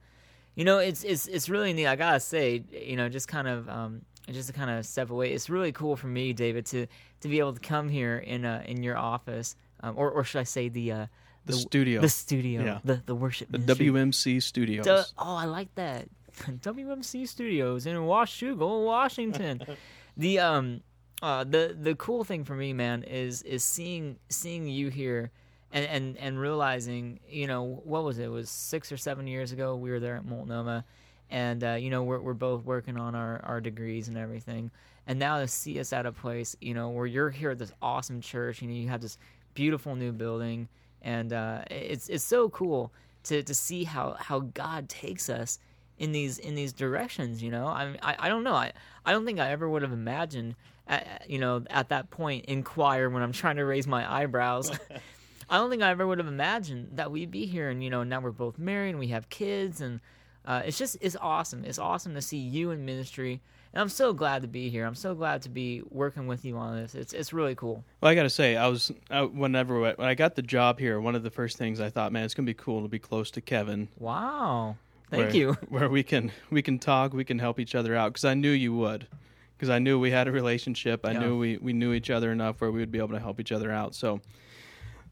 you 0.56 0.66
know 0.66 0.80
it's 0.80 1.04
it's 1.04 1.28
it's 1.28 1.50
really 1.50 1.72
neat. 1.72 1.86
I 1.86 1.96
gotta 1.96 2.20
say, 2.20 2.64
you 2.72 2.96
know, 2.96 3.10
just 3.10 3.28
kind 3.28 3.48
of 3.48 3.70
um, 3.70 4.02
just 4.34 4.48
to 4.48 4.54
kind 4.54 4.70
of 4.70 4.86
step 4.86 5.10
away, 5.10 5.32
it's 5.34 5.50
really 5.50 5.72
cool 5.72 5.96
for 5.96 6.08
me, 6.08 6.34
David, 6.34 6.66
to 6.68 6.88
to 7.22 7.28
be 7.28 7.40
able 7.40 7.54
to 7.54 7.60
come 7.60 7.90
here 7.90 8.18
in 8.18 8.46
uh, 8.46 8.64
in 8.66 8.84
your 8.84 8.98
office, 8.98 9.56
um, 9.82 9.96
or 9.98 10.12
or 10.12 10.24
should 10.24 10.40
I 10.40 10.44
say 10.44 10.70
the 10.70 10.92
uh, 10.92 11.06
the, 11.46 11.54
the 11.54 11.60
studio, 11.60 12.02
the 12.02 12.10
studio, 12.10 12.64
yeah. 12.64 12.80
the 12.84 13.02
the 13.06 13.16
worship, 13.16 13.52
the 13.52 13.60
ministry. 13.60 13.88
WMC 13.88 14.44
Studios. 14.44 14.86
Du- 14.86 15.06
oh, 15.18 15.36
I 15.36 15.46
like 15.46 15.74
that 15.76 16.08
WMC 16.38 17.28
Studios 17.28 17.86
in 17.86 17.96
Washougal, 17.98 18.86
Washington. 18.86 19.62
the 20.18 20.40
um, 20.40 20.82
uh, 21.22 21.44
the 21.44 21.76
the 21.80 21.96
cool 21.96 22.24
thing 22.24 22.44
for 22.44 22.56
me, 22.56 22.74
man, 22.74 23.04
is 23.04 23.42
is 23.44 23.64
seeing 23.64 24.18
seeing 24.30 24.68
you 24.68 24.90
here. 24.90 25.32
And, 25.72 25.86
and 25.86 26.18
and 26.18 26.40
realizing, 26.40 27.20
you 27.30 27.46
know, 27.46 27.84
what 27.84 28.04
was 28.04 28.18
it? 28.18 28.24
it? 28.24 28.28
was 28.30 28.50
six 28.50 28.92
or 28.92 28.98
seven 28.98 29.28
years 29.28 29.52
ago. 29.52 29.76
We 29.76 29.92
were 29.92 30.00
there 30.00 30.16
at 30.16 30.26
Multnomah, 30.26 30.84
and 31.30 31.64
uh, 31.64 31.74
you 31.74 31.90
know, 31.90 32.04
we're 32.04 32.20
we're 32.20 32.34
both 32.34 32.64
working 32.64 32.98
on 32.98 33.16
our, 33.16 33.40
our 33.44 33.62
degrees 33.62 34.08
and 34.08 34.18
everything. 34.18 34.72
And 35.08 35.18
now 35.18 35.40
to 35.40 35.48
see 35.48 35.80
us 35.80 35.92
at 35.92 36.06
a 36.06 36.12
place, 36.12 36.56
you 36.62 36.74
know, 36.74 36.90
where 36.90 37.06
you're 37.06 37.32
here 37.32 37.52
at 37.52 37.60
this 37.60 37.72
awesome 37.82 38.22
church, 38.22 38.62
you 38.62 38.68
know, 38.68 38.76
you 38.76 38.90
have 38.90 39.02
this 39.02 39.18
beautiful 39.54 39.96
new 39.96 40.12
building, 40.12 40.68
and 41.02 41.34
uh, 41.34 41.64
it's 41.70 42.10
it's 42.10 42.24
so 42.24 42.50
cool 42.50 42.94
to, 43.24 43.44
to 43.44 43.54
see 43.54 43.84
how, 43.84 44.16
how 44.20 44.40
God 44.40 44.88
takes 44.90 45.30
us 45.30 45.60
in 45.98 46.12
these 46.12 46.38
in 46.38 46.56
these 46.56 46.74
directions. 46.74 47.42
You 47.42 47.52
know, 47.52 47.68
I 47.68 47.96
I, 48.02 48.16
I 48.20 48.30
don't 48.30 48.44
know. 48.44 48.54
I, 48.54 48.72
I 49.06 49.12
don't 49.12 49.26
think 49.26 49.40
I 49.40 49.52
ever 49.52 49.70
would 49.70 49.82
have 49.82 49.92
imagined, 49.92 50.56
at, 50.88 51.26
you 51.28 51.40
know, 51.40 51.64
at 51.70 51.90
that 51.90 52.10
point 52.10 52.46
in 52.46 52.64
choir 52.64 53.10
when 53.10 53.24
I'm 53.24 53.32
trying 53.32 53.58
to 53.58 53.66
raise 53.66 53.88
my 53.88 54.12
eyebrows. 54.12 54.72
I 55.52 55.58
don't 55.58 55.72
think 55.72 55.82
I 55.82 55.90
ever 55.90 56.06
would 56.06 56.20
have 56.20 56.28
imagined 56.28 56.92
that 56.98 57.12
we'd 57.12 57.32
be 57.32 57.48
here, 57.48 57.70
and 57.70 57.84
you 57.84 57.90
know, 57.90 58.04
now 58.04 58.20
we're 58.20 58.32
both 58.32 58.60
married 58.60 58.92
and 58.92 59.00
we 59.00 59.08
have 59.08 59.30
kids, 59.30 59.82
and 59.82 60.00
uh, 60.46 60.62
it's 60.66 60.78
just 60.78 60.98
it's 61.02 61.18
awesome. 61.20 61.64
It's 61.66 61.80
awesome 61.80 62.14
to 62.16 62.22
see 62.22 62.38
you 62.38 62.72
in 62.72 62.86
ministry 62.86 63.42
and 63.74 63.82
I'm 63.82 63.90
so 63.90 64.14
glad 64.14 64.42
to 64.42 64.48
be 64.48 64.70
here. 64.70 64.86
I'm 64.86 64.96
so 64.96 65.14
glad 65.14 65.44
to 65.44 65.50
be 65.50 65.84
working 65.92 66.26
with 66.26 66.44
you 66.44 66.58
on 66.58 66.76
this. 66.76 66.96
It's 66.96 67.14
it's 67.14 67.34
really 67.34 67.56
cool. 67.56 67.84
Well, 68.02 68.12
I 68.12 68.16
got 68.16 68.24
to 68.24 68.30
say, 68.30 68.56
I 68.58 68.68
was 68.68 68.92
I, 69.12 69.22
whenever 69.22 69.80
when 69.80 70.08
I 70.08 70.16
got 70.16 70.36
the 70.36 70.42
job 70.42 70.80
here, 70.80 71.00
one 71.00 71.16
of 71.16 71.24
the 71.24 71.30
first 71.30 71.58
things 71.58 71.80
I 71.80 71.90
thought, 71.90 72.12
man, 72.12 72.24
it's 72.24 72.34
gonna 72.34 72.48
be 72.48 72.56
cool 72.56 72.82
to 72.82 72.88
be 72.88 73.00
close 73.00 73.30
to 73.32 73.42
Kevin. 73.42 73.90
Wow, 74.00 74.78
thank 75.12 75.26
where, 75.28 75.36
you. 75.36 75.54
Where 75.70 75.90
we 75.90 76.02
can 76.04 76.32
we 76.50 76.62
can 76.62 76.80
talk, 76.80 77.14
we 77.14 77.24
can 77.24 77.38
help 77.38 77.60
each 77.60 77.76
other 77.76 77.96
out 77.96 78.14
because 78.14 78.26
I 78.26 78.34
knew 78.34 78.52
you 78.52 78.74
would. 78.74 79.08
Because 79.56 79.70
I 79.70 79.80
knew 79.80 80.00
we 80.00 80.10
had 80.10 80.30
a 80.30 80.32
relationship. 80.32 81.06
I 81.06 81.12
yeah. 81.12 81.20
knew 81.20 81.38
we, 81.38 81.58
we 81.58 81.74
knew 81.74 81.92
each 81.92 82.10
other 82.10 82.32
enough 82.32 82.62
where 82.62 82.72
we 82.72 82.80
would 82.80 82.94
be 82.94 82.98
able 82.98 83.10
to 83.10 83.20
help 83.20 83.42
each 83.42 83.52
other 83.52 83.70
out. 83.70 83.94
So 83.94 84.22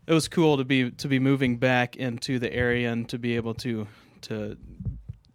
it 0.07 0.13
was 0.13 0.29
cool 0.29 0.55
to 0.55 0.63
be 0.63 0.89
to 0.91 1.07
be 1.09 1.19
moving 1.19 1.57
back 1.57 1.97
into 1.97 2.39
the 2.39 2.51
area 2.51 2.89
and 2.89 3.07
to 3.09 3.19
be 3.19 3.35
able 3.35 3.53
to 3.55 3.87
to 4.21 4.57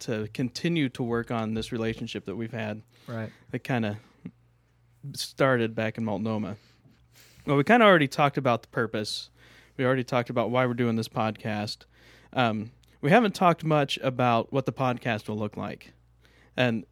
to 0.02 0.28
continue 0.34 0.88
to 0.90 1.02
work 1.02 1.30
on 1.30 1.54
this 1.54 1.72
relationship 1.72 2.26
that 2.26 2.36
we've 2.36 2.52
had. 2.52 2.82
Right. 3.06 3.30
That 3.50 3.64
kind 3.64 3.86
of 3.86 3.96
started 5.14 5.74
back 5.74 5.98
in 5.98 6.04
multnomah. 6.04 6.56
Well 7.46 7.56
we 7.56 7.64
kind 7.64 7.82
of 7.82 7.88
already 7.88 8.08
talked 8.08 8.38
about 8.38 8.62
the 8.62 8.68
purpose. 8.68 9.30
We 9.76 9.84
already 9.84 10.04
talked 10.04 10.30
about 10.30 10.50
why 10.50 10.66
we're 10.66 10.74
doing 10.74 10.96
this 10.96 11.08
podcast. 11.08 11.78
Um, 12.32 12.70
we 13.00 13.10
haven't 13.10 13.34
talked 13.34 13.64
much 13.64 13.98
about 14.02 14.52
what 14.52 14.66
the 14.66 14.72
podcast 14.72 15.28
will 15.28 15.38
look 15.38 15.56
like. 15.56 15.92
And 16.56 16.84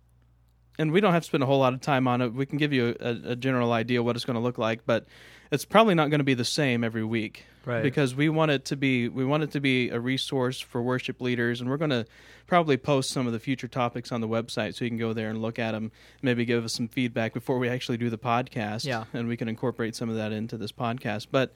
and 0.79 0.93
we 0.93 1.01
don't 1.01 1.13
have 1.13 1.23
to 1.23 1.27
spend 1.27 1.43
a 1.43 1.47
whole 1.47 1.59
lot 1.59 1.75
of 1.75 1.81
time 1.81 2.09
on 2.09 2.23
it. 2.23 2.33
We 2.33 2.47
can 2.47 2.57
give 2.57 2.73
you 2.73 2.97
a, 3.01 3.33
a 3.33 3.37
general 3.37 3.73
idea 3.73 4.03
what 4.03 4.17
it's 4.17 4.25
going 4.25 4.35
to 4.35 4.41
look 4.41 4.59
like 4.59 4.87
but 4.87 5.07
it's 5.51 5.65
probably 5.65 5.95
not 5.95 6.11
going 6.11 6.21
to 6.21 6.25
be 6.25 6.35
the 6.35 6.45
same 6.45 6.85
every 6.85 7.05
week. 7.05 7.47
Right. 7.65 7.83
Because 7.83 8.15
we 8.15 8.29
want 8.29 8.51
it 8.51 8.65
to 8.67 8.77
be 8.77 9.09
we 9.09 9.25
want 9.25 9.43
it 9.43 9.51
to 9.53 9.61
be 9.61 9.91
a 9.91 10.01
resource 10.01 10.61
for 10.61 10.81
worship 10.81 11.21
leaders 11.21 11.61
and 11.61 11.69
we're 11.69 11.77
going 11.77 11.91
to 11.91 12.07
probably 12.47 12.79
post 12.79 13.11
some 13.11 13.27
of 13.27 13.35
the 13.35 13.39
future 13.39 13.69
topics 13.69 14.13
on 14.13 14.23
the 14.23 14.29
website 14.29 14.75
so 14.75 14.85
you 14.85 14.91
can 14.91 14.99
go 14.99 15.13
there 15.13 15.29
and 15.29 15.43
look 15.43 15.59
at 15.59 15.73
them 15.73 15.93
maybe 16.23 16.47
give 16.47 16.65
us 16.65 16.73
some 16.73 16.89
feedback 16.89 17.35
before 17.35 17.59
we 17.59 17.69
actually 17.69 17.99
do 17.99 18.09
the 18.09 18.19
podcast 18.19 18.87
yeah. 18.87 19.05
and 19.13 19.29
we 19.29 19.37
can 19.37 19.47
incorporate 19.47 19.95
some 19.95 20.09
of 20.09 20.17
that 20.17 20.33
into 20.33 20.57
this 20.57 20.73
podcast. 20.73 21.27
But 21.31 21.53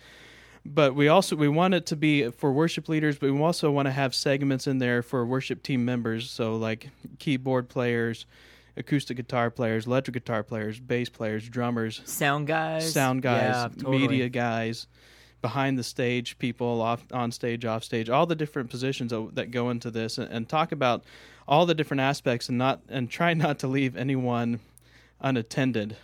but 0.66 0.94
we 0.94 1.08
also 1.08 1.36
we 1.36 1.48
want 1.48 1.72
it 1.72 1.86
to 1.86 1.96
be 1.96 2.28
for 2.30 2.52
worship 2.52 2.86
leaders 2.90 3.18
but 3.18 3.32
we 3.32 3.40
also 3.40 3.70
want 3.70 3.86
to 3.86 3.92
have 3.92 4.14
segments 4.14 4.66
in 4.66 4.78
there 4.78 5.02
for 5.02 5.24
worship 5.24 5.62
team 5.62 5.86
members. 5.86 6.30
So 6.30 6.56
like 6.56 6.90
keyboard 7.18 7.70
players 7.70 8.26
acoustic 8.76 9.16
guitar 9.16 9.50
players 9.50 9.86
electric 9.86 10.14
guitar 10.14 10.42
players 10.42 10.80
bass 10.80 11.08
players 11.08 11.48
drummers 11.48 12.02
sound 12.04 12.46
guys 12.46 12.92
sound 12.92 13.22
guys 13.22 13.54
yeah, 13.54 13.68
totally. 13.68 13.98
media 13.98 14.28
guys 14.28 14.86
behind 15.44 15.78
the 15.78 15.84
stage 15.84 16.38
people, 16.38 16.80
off 16.80 17.04
on 17.12 17.30
stage, 17.30 17.66
off 17.66 17.84
stage, 17.84 18.08
all 18.08 18.24
the 18.24 18.34
different 18.34 18.70
positions 18.70 19.12
that 19.34 19.50
go 19.50 19.68
into 19.68 19.90
this, 19.90 20.16
and, 20.16 20.32
and 20.32 20.48
talk 20.48 20.72
about 20.72 21.04
all 21.46 21.66
the 21.66 21.74
different 21.74 22.00
aspects, 22.00 22.48
and 22.48 22.56
not 22.56 22.80
and 22.88 23.10
try 23.10 23.34
not 23.44 23.58
to 23.58 23.66
leave 23.66 23.94
anyone 23.94 24.58
unattended 25.20 25.98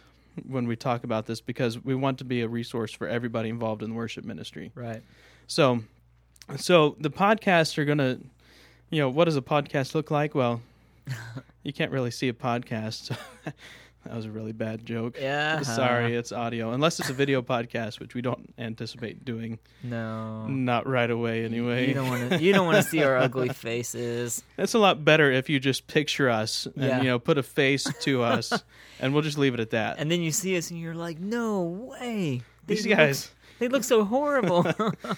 when 0.46 0.66
we 0.66 0.76
talk 0.76 1.04
about 1.04 1.24
this 1.24 1.40
because 1.40 1.83
we 1.83 1.94
want 1.94 2.18
to 2.18 2.24
be 2.24 2.42
a 2.42 2.48
resource 2.48 2.92
for 2.92 3.09
everybody 3.09 3.48
involved 3.48 3.83
in 3.83 3.88
the 3.88 3.96
worship 3.96 4.26
ministry. 4.26 4.72
Right. 4.74 5.00
So, 5.46 5.85
so 6.59 6.96
the 7.00 7.11
podcasts 7.11 7.78
are 7.78 7.87
going 7.87 7.96
to, 7.96 8.20
you 8.90 9.00
know, 9.00 9.09
what 9.09 9.24
does 9.24 9.38
a 9.38 9.42
podcast 9.42 9.94
look 9.94 10.11
like? 10.11 10.35
Well, 10.35 10.61
you 11.62 11.73
can't 11.73 11.92
really 11.92 12.11
see 12.11 12.29
a 12.29 12.33
podcast. 12.33 13.07
So 13.07 13.16
That 14.05 14.16
was 14.16 14.25
a 14.25 14.31
really 14.31 14.53
bad 14.53 14.87
joke. 14.87 15.18
Yeah. 15.20 15.61
Sorry, 15.61 16.16
it's 16.16 16.33
audio. 16.33 16.73
Unless 16.73 17.01
it's 17.01 17.11
a 17.11 17.12
video 17.12 17.42
podcast, 17.42 18.01
which 18.01 18.14
we 18.14 18.23
don't 18.23 18.53
anticipate 18.59 19.27
doing. 19.27 19.59
No. 19.83 20.46
Not 20.46 20.87
right 20.87 21.11
away 21.11 21.44
anyway. 21.44 21.88
You 21.88 21.94
don't 21.94 22.09
want 22.09 22.31
to 22.31 22.42
you 22.42 22.55
don't 22.55 22.64
want 22.64 22.83
to 22.83 22.83
see 22.83 23.03
our 23.03 23.16
ugly 23.18 23.51
faces. 23.51 24.42
It's 24.57 24.73
a 24.73 24.79
lot 24.79 25.05
better 25.05 25.31
if 25.31 25.51
you 25.51 25.61
just 25.61 25.87
picture 25.87 26.31
us 26.31 26.64
and 26.64 26.75
yeah. 26.77 26.99
you 27.03 27.09
know, 27.09 27.18
put 27.18 27.37
a 27.37 27.42
face 27.42 27.87
to 28.01 28.23
us 28.25 28.53
and 29.01 29.12
we'll 29.12 29.23
just 29.23 29.37
leave 29.37 29.53
it 29.53 29.61
at 29.61 29.70
that. 29.70 29.99
And 29.99 30.11
then 30.11 30.23
you 30.23 30.33
see 30.33 30.57
us 30.57 30.70
and 30.70 30.81
you're 30.81 30.94
like, 30.94 31.18
"No 31.18 31.61
way." 31.61 32.40
These 32.66 32.87
guys 32.87 33.31
they 33.61 33.68
look 33.68 33.85
so 33.85 34.05
horrible. 34.05 34.66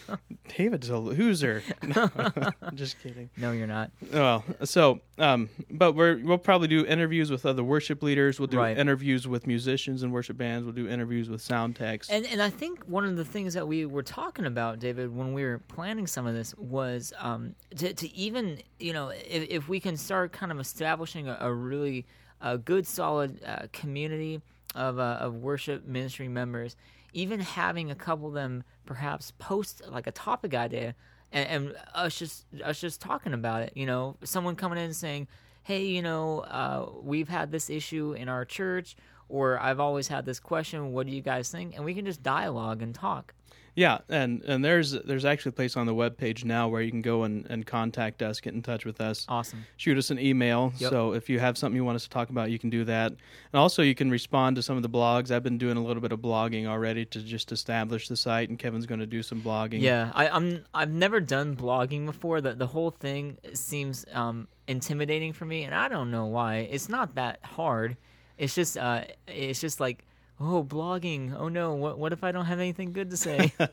David's 0.56 0.90
a 0.90 0.98
loser. 0.98 1.62
No, 1.82 2.10
just 2.74 3.00
kidding. 3.00 3.30
No, 3.36 3.52
you're 3.52 3.68
not. 3.68 3.92
Well, 4.12 4.44
so, 4.64 5.00
um, 5.16 5.48
but 5.70 5.92
we're 5.94 6.18
we'll 6.18 6.38
probably 6.38 6.66
do 6.66 6.84
interviews 6.84 7.30
with 7.30 7.46
other 7.46 7.62
worship 7.62 8.02
leaders. 8.02 8.40
We'll 8.40 8.48
do 8.48 8.58
right. 8.58 8.76
interviews 8.76 9.28
with 9.28 9.46
musicians 9.46 10.02
and 10.02 10.12
worship 10.12 10.36
bands. 10.36 10.64
We'll 10.64 10.74
do 10.74 10.88
interviews 10.88 11.30
with 11.30 11.40
sound 11.40 11.76
techs. 11.76 12.10
And 12.10 12.26
and 12.26 12.42
I 12.42 12.50
think 12.50 12.82
one 12.84 13.04
of 13.04 13.16
the 13.16 13.24
things 13.24 13.54
that 13.54 13.66
we 13.66 13.86
were 13.86 14.02
talking 14.02 14.46
about, 14.46 14.80
David, 14.80 15.14
when 15.14 15.32
we 15.32 15.44
were 15.44 15.60
planning 15.68 16.08
some 16.08 16.26
of 16.26 16.34
this, 16.34 16.52
was 16.58 17.12
um, 17.20 17.54
to 17.76 17.94
to 17.94 18.12
even 18.14 18.58
you 18.80 18.92
know 18.92 19.10
if, 19.10 19.48
if 19.48 19.68
we 19.68 19.78
can 19.78 19.96
start 19.96 20.32
kind 20.32 20.50
of 20.50 20.58
establishing 20.58 21.28
a, 21.28 21.38
a 21.40 21.52
really 21.52 22.06
a 22.40 22.58
good 22.58 22.88
solid 22.88 23.40
uh, 23.46 23.68
community 23.72 24.42
of 24.74 24.98
uh, 24.98 25.18
of 25.20 25.36
worship 25.36 25.86
ministry 25.86 26.26
members 26.26 26.74
even 27.12 27.40
having 27.40 27.90
a 27.90 27.94
couple 27.94 28.28
of 28.28 28.34
them 28.34 28.64
perhaps 28.86 29.32
post 29.38 29.82
like 29.88 30.06
a 30.06 30.12
topic 30.12 30.54
idea 30.54 30.94
and, 31.32 31.48
and 31.48 31.76
us 31.94 32.18
just 32.18 32.46
us 32.64 32.80
just 32.80 33.00
talking 33.00 33.34
about 33.34 33.62
it 33.62 33.72
you 33.74 33.86
know 33.86 34.16
someone 34.24 34.56
coming 34.56 34.78
in 34.78 34.92
saying 34.92 35.26
hey 35.62 35.84
you 35.84 36.02
know 36.02 36.40
uh, 36.40 36.86
we've 37.02 37.28
had 37.28 37.50
this 37.50 37.70
issue 37.70 38.12
in 38.12 38.28
our 38.28 38.44
church 38.44 38.96
or 39.32 39.58
I've 39.58 39.80
always 39.80 40.08
had 40.08 40.26
this 40.26 40.38
question. 40.38 40.92
What 40.92 41.06
do 41.06 41.12
you 41.12 41.22
guys 41.22 41.50
think? 41.50 41.74
And 41.74 41.86
we 41.86 41.94
can 41.94 42.04
just 42.04 42.22
dialogue 42.22 42.82
and 42.82 42.94
talk. 42.94 43.34
Yeah, 43.74 43.98
and 44.10 44.42
and 44.42 44.62
there's 44.62 44.90
there's 44.92 45.24
actually 45.24 45.50
a 45.50 45.52
place 45.54 45.78
on 45.78 45.86
the 45.86 45.94
web 45.94 46.18
page 46.18 46.44
now 46.44 46.68
where 46.68 46.82
you 46.82 46.90
can 46.90 47.00
go 47.00 47.22
and, 47.22 47.46
and 47.48 47.64
contact 47.64 48.20
us, 48.22 48.38
get 48.38 48.52
in 48.52 48.60
touch 48.60 48.84
with 48.84 49.00
us, 49.00 49.24
Awesome. 49.28 49.64
shoot 49.78 49.96
us 49.96 50.10
an 50.10 50.18
email. 50.18 50.74
Yep. 50.76 50.90
So 50.90 51.12
if 51.14 51.30
you 51.30 51.40
have 51.40 51.56
something 51.56 51.76
you 51.76 51.84
want 51.84 51.96
us 51.96 52.02
to 52.04 52.10
talk 52.10 52.28
about, 52.28 52.50
you 52.50 52.58
can 52.58 52.68
do 52.68 52.84
that. 52.84 53.12
And 53.12 53.18
also 53.54 53.82
you 53.82 53.94
can 53.94 54.10
respond 54.10 54.56
to 54.56 54.62
some 54.62 54.76
of 54.76 54.82
the 54.82 54.90
blogs. 54.90 55.30
I've 55.30 55.42
been 55.42 55.56
doing 55.56 55.78
a 55.78 55.82
little 55.82 56.02
bit 56.02 56.12
of 56.12 56.20
blogging 56.20 56.66
already 56.66 57.06
to 57.06 57.20
just 57.22 57.50
establish 57.50 58.08
the 58.08 58.16
site, 58.16 58.50
and 58.50 58.58
Kevin's 58.58 58.84
going 58.84 59.00
to 59.00 59.06
do 59.06 59.22
some 59.22 59.40
blogging. 59.40 59.80
Yeah, 59.80 60.12
I, 60.14 60.28
I'm. 60.28 60.64
I've 60.74 60.90
never 60.90 61.18
done 61.20 61.56
blogging 61.56 62.04
before. 62.04 62.42
The 62.42 62.54
the 62.54 62.66
whole 62.66 62.90
thing 62.90 63.38
seems 63.54 64.04
um, 64.12 64.48
intimidating 64.68 65.32
for 65.32 65.46
me, 65.46 65.64
and 65.64 65.74
I 65.74 65.88
don't 65.88 66.10
know 66.10 66.26
why. 66.26 66.68
It's 66.70 66.90
not 66.90 67.14
that 67.14 67.38
hard. 67.42 67.96
It's 68.36 68.54
just. 68.54 68.76
Uh, 68.76 69.04
it's 69.26 69.60
just 69.62 69.80
like. 69.80 70.04
Oh, 70.44 70.64
blogging! 70.64 71.34
Oh 71.38 71.48
no! 71.48 71.74
What 71.74 71.98
what 71.98 72.12
if 72.12 72.24
I 72.24 72.32
don't 72.32 72.46
have 72.46 72.58
anything 72.58 72.92
good 72.92 73.10
to 73.10 73.16
say? 73.16 73.52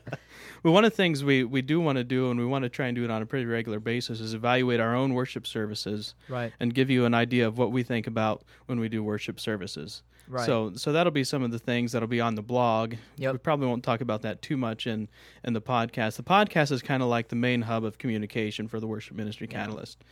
Well, 0.62 0.74
one 0.74 0.84
of 0.84 0.92
the 0.92 0.96
things 0.96 1.24
we, 1.24 1.42
we 1.42 1.62
do 1.62 1.80
want 1.80 1.96
to 1.96 2.04
do, 2.04 2.30
and 2.30 2.38
we 2.38 2.44
want 2.44 2.64
to 2.64 2.68
try 2.68 2.86
and 2.86 2.94
do 2.94 3.02
it 3.02 3.10
on 3.10 3.22
a 3.22 3.26
pretty 3.26 3.46
regular 3.46 3.80
basis, 3.80 4.20
is 4.20 4.34
evaluate 4.34 4.78
our 4.78 4.94
own 4.94 5.14
worship 5.14 5.46
services 5.46 6.14
right, 6.28 6.52
and 6.60 6.74
give 6.74 6.90
you 6.90 7.06
an 7.06 7.14
idea 7.14 7.46
of 7.46 7.56
what 7.56 7.72
we 7.72 7.82
think 7.82 8.06
about 8.06 8.42
when 8.66 8.78
we 8.78 8.88
do 8.90 9.02
worship 9.02 9.40
services. 9.40 10.02
right. 10.28 10.44
So, 10.44 10.72
so 10.76 10.92
that'll 10.92 11.12
be 11.12 11.24
some 11.24 11.42
of 11.42 11.50
the 11.50 11.58
things 11.58 11.92
that'll 11.92 12.08
be 12.08 12.20
on 12.20 12.34
the 12.34 12.42
blog. 12.42 12.94
Yep. 13.16 13.32
We 13.32 13.38
probably 13.38 13.68
won't 13.68 13.82
talk 13.82 14.02
about 14.02 14.20
that 14.22 14.42
too 14.42 14.58
much 14.58 14.86
in 14.86 15.08
in 15.44 15.54
the 15.54 15.62
podcast. 15.62 16.16
The 16.16 16.22
podcast 16.24 16.72
is 16.72 16.82
kind 16.82 17.02
of 17.02 17.08
like 17.08 17.28
the 17.28 17.36
main 17.36 17.62
hub 17.62 17.82
of 17.84 17.96
communication 17.96 18.68
for 18.68 18.80
the 18.80 18.86
worship 18.86 19.16
ministry 19.16 19.48
Yeah. 19.50 19.64
catalyst. 19.64 20.04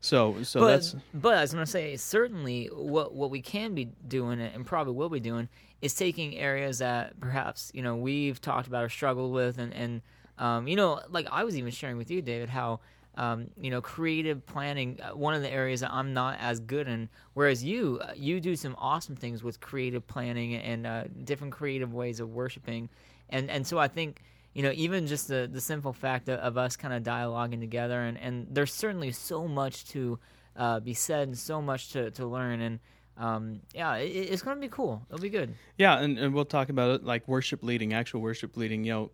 So, 0.00 0.40
so 0.44 0.60
but 0.60 0.68
that's 0.68 0.94
but 1.14 1.34
I 1.38 1.40
was 1.40 1.52
gonna 1.52 1.66
say 1.66 1.96
certainly 1.96 2.66
what 2.72 3.12
what 3.12 3.30
we 3.30 3.40
can 3.42 3.74
be 3.74 3.86
doing 4.06 4.40
and 4.40 4.64
probably 4.64 4.94
will 4.94 5.08
be 5.08 5.18
doing 5.20 5.48
is 5.82 5.94
taking 5.94 6.36
areas 6.36 6.78
that 6.78 7.18
perhaps 7.20 7.70
you 7.74 7.82
know 7.82 7.96
we've 7.96 8.40
talked 8.40 8.66
about 8.66 8.84
or 8.84 8.88
struggled 8.88 9.32
with 9.32 9.58
and 9.58 9.72
and 9.74 10.02
um, 10.38 10.68
you 10.68 10.76
know 10.76 11.00
like 11.10 11.26
I 11.30 11.44
was 11.44 11.56
even 11.56 11.70
sharing 11.70 11.96
with 11.96 12.10
you 12.10 12.22
David 12.22 12.48
how 12.48 12.80
um, 13.16 13.48
you 13.60 13.70
know 13.70 13.80
creative 13.80 14.44
planning 14.46 14.98
uh, 15.02 15.16
one 15.16 15.34
of 15.34 15.42
the 15.42 15.50
areas 15.50 15.80
that 15.80 15.92
I'm 15.92 16.12
not 16.12 16.38
as 16.40 16.60
good 16.60 16.88
in 16.88 17.08
whereas 17.34 17.64
you 17.64 18.00
uh, 18.02 18.12
you 18.14 18.40
do 18.40 18.56
some 18.56 18.74
awesome 18.78 19.16
things 19.16 19.42
with 19.42 19.60
creative 19.60 20.06
planning 20.06 20.54
and 20.54 20.86
uh, 20.86 21.04
different 21.24 21.52
creative 21.52 21.94
ways 21.94 22.20
of 22.20 22.32
worshiping. 22.32 22.88
And 23.28 23.50
and 23.50 23.66
so 23.66 23.78
I 23.78 23.88
think 23.88 24.22
you 24.56 24.62
know, 24.62 24.72
even 24.74 25.06
just 25.06 25.28
the, 25.28 25.46
the 25.52 25.60
simple 25.60 25.92
fact 25.92 26.30
of, 26.30 26.40
of 26.40 26.56
us 26.56 26.76
kind 26.76 26.94
of 26.94 27.02
dialoguing 27.02 27.60
together, 27.60 28.00
and, 28.00 28.16
and 28.16 28.46
there's 28.50 28.72
certainly 28.72 29.12
so 29.12 29.46
much 29.46 29.84
to 29.88 30.18
uh, 30.56 30.80
be 30.80 30.94
said 30.94 31.28
and 31.28 31.36
so 31.36 31.60
much 31.60 31.90
to, 31.90 32.10
to 32.12 32.26
learn, 32.26 32.62
and 32.62 32.80
um, 33.18 33.60
yeah, 33.74 33.94
it, 33.96 34.06
it's 34.08 34.42
going 34.42 34.56
to 34.56 34.60
be 34.60 34.68
cool. 34.68 35.02
It'll 35.08 35.20
be 35.22 35.30
good. 35.30 35.54
yeah, 35.78 35.98
and, 35.98 36.18
and 36.18 36.34
we'll 36.34 36.44
talk 36.44 36.68
about 36.68 36.90
it 37.00 37.04
like 37.04 37.26
worship 37.28 37.62
leading, 37.62 37.92
actual 37.94 38.20
worship 38.20 38.56
leading. 38.56 38.84
You 38.84 38.92
know, 38.92 39.10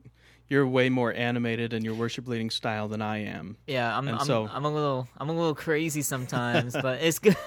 you're 0.48 0.66
way 0.66 0.88
more 0.88 1.12
animated 1.12 1.72
in 1.72 1.84
your 1.84 1.94
worship 1.94 2.26
leading 2.28 2.50
style 2.50 2.88
than 2.88 3.00
I 3.00 3.18
am. 3.24 3.56
Yeah, 3.66 3.96
I'm 3.96 4.08
I'm, 4.08 4.24
so- 4.26 4.48
I'm 4.52 4.64
a 4.64 4.70
little 4.72 5.08
I'm 5.18 5.28
a 5.28 5.32
little 5.32 5.54
crazy 5.54 6.02
sometimes, 6.02 6.72
but 6.74 7.02
it's 7.02 7.18
good. 7.18 7.36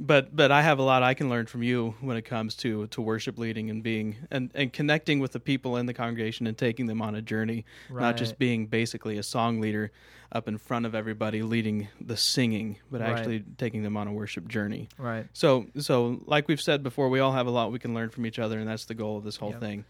but 0.00 0.34
but 0.34 0.50
I 0.52 0.62
have 0.62 0.78
a 0.78 0.82
lot 0.82 1.02
I 1.02 1.14
can 1.14 1.28
learn 1.28 1.46
from 1.46 1.62
you 1.62 1.94
when 2.00 2.16
it 2.16 2.22
comes 2.24 2.54
to 2.56 2.86
to 2.88 3.00
worship 3.02 3.36
leading 3.38 3.68
and 3.70 3.82
being 3.82 4.16
and 4.30 4.50
and 4.54 4.72
connecting 4.72 5.18
with 5.18 5.32
the 5.32 5.40
people 5.40 5.76
in 5.76 5.86
the 5.86 5.94
congregation 5.94 6.46
and 6.46 6.56
taking 6.56 6.86
them 6.86 7.02
on 7.02 7.14
a 7.14 7.20
journey, 7.22 7.64
not 7.90 8.16
just 8.16 8.38
being 8.38 8.66
basically 8.66 9.18
a 9.18 9.22
song 9.22 9.60
leader 9.60 9.90
up 10.30 10.46
in 10.46 10.56
front 10.58 10.86
of 10.86 10.94
everybody 10.94 11.42
leading 11.42 11.88
the 12.00 12.16
singing, 12.16 12.76
but 12.90 13.00
Right. 13.00 13.10
actually 13.10 13.44
taking 13.56 13.82
them 13.82 13.96
on 13.96 14.06
a 14.08 14.12
worship 14.12 14.46
journey. 14.48 14.88
right. 14.98 15.26
So 15.32 15.66
so 15.78 16.20
like 16.26 16.48
we've 16.48 16.60
said 16.60 16.82
before, 16.82 17.08
we 17.08 17.18
all 17.20 17.32
have 17.32 17.46
a 17.46 17.50
lot 17.50 17.72
we 17.72 17.78
can 17.78 17.92
learn 17.94 18.10
from 18.10 18.24
each 18.26 18.38
other, 18.38 18.58
and 18.58 18.68
that's 18.68 18.84
the 18.84 18.94
goal 18.94 19.16
of 19.18 19.24
this 19.24 19.36
whole 19.36 19.50
Yep. 19.50 19.60
thing. 19.60 19.84